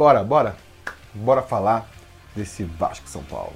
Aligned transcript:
bora, 0.00 0.24
bora, 0.24 0.56
bora 1.12 1.42
falar 1.42 1.86
desse 2.34 2.64
Vasco 2.64 3.06
São 3.06 3.22
Paulo. 3.22 3.52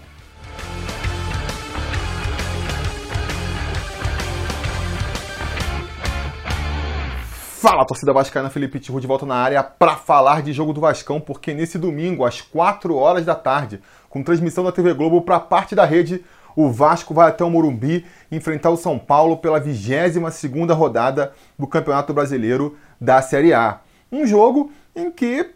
Fala, 7.62 7.86
torcida 7.86 8.12
vascaína, 8.12 8.50
Felipe 8.50 8.78
Tiru 8.78 9.00
de 9.00 9.06
volta 9.06 9.24
na 9.24 9.36
área 9.36 9.62
para 9.62 9.96
falar 9.96 10.42
de 10.42 10.52
jogo 10.52 10.74
do 10.74 10.82
Vascão, 10.82 11.18
porque 11.18 11.54
nesse 11.54 11.78
domingo, 11.78 12.26
às 12.26 12.42
4 12.42 12.94
horas 12.94 13.24
da 13.24 13.34
tarde, 13.34 13.80
com 14.10 14.22
transmissão 14.22 14.62
da 14.62 14.70
TV 14.70 14.92
Globo 14.92 15.22
para 15.22 15.40
parte 15.40 15.74
da 15.74 15.86
rede, 15.86 16.22
o 16.54 16.70
Vasco 16.70 17.14
vai 17.14 17.30
até 17.30 17.42
o 17.42 17.48
Morumbi 17.48 18.04
enfrentar 18.30 18.68
o 18.68 18.76
São 18.76 18.98
Paulo 18.98 19.38
pela 19.38 19.58
22ª 19.58 20.74
rodada 20.74 21.32
do 21.58 21.66
Campeonato 21.66 22.12
Brasileiro 22.12 22.76
da 23.00 23.22
Série 23.22 23.54
A. 23.54 23.80
Um 24.12 24.26
jogo 24.26 24.70
em 24.94 25.10
que, 25.10 25.54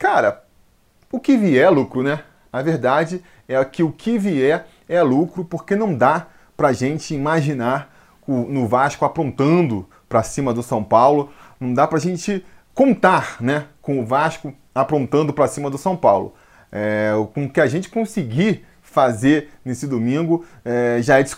cara, 0.00 0.42
o 1.12 1.20
que 1.20 1.36
vier 1.36 1.66
é 1.66 1.70
lucro, 1.70 2.02
né? 2.02 2.24
A 2.50 2.62
verdade 2.62 3.22
é 3.46 3.62
que 3.64 3.82
o 3.82 3.92
que 3.92 4.18
vier 4.18 4.66
é 4.88 5.00
lucro, 5.02 5.44
porque 5.44 5.76
não 5.76 5.94
dá 5.94 6.26
pra 6.56 6.72
gente 6.72 7.14
imaginar 7.14 7.94
no 8.26 8.66
Vasco 8.66 9.04
aprontando 9.04 9.88
para 10.08 10.22
cima 10.22 10.54
do 10.54 10.62
São 10.62 10.82
Paulo 10.82 11.30
não 11.58 11.74
dá 11.74 11.86
para 11.86 11.98
a 11.98 12.00
gente 12.00 12.44
contar 12.72 13.36
né, 13.40 13.66
com 13.82 14.00
o 14.00 14.06
Vasco 14.06 14.54
aprontando 14.74 15.32
para 15.32 15.46
cima 15.48 15.68
do 15.68 15.76
São 15.76 15.96
Paulo. 15.96 16.34
É, 16.72 17.12
com 17.34 17.44
o 17.44 17.50
que 17.50 17.60
a 17.60 17.66
gente 17.66 17.88
conseguir 17.88 18.64
fazer 18.80 19.50
nesse 19.64 19.86
domingo 19.86 20.44
é, 20.64 20.98
já 21.02 21.18
é 21.18 21.22
de 21.22 21.30
se 21.30 21.36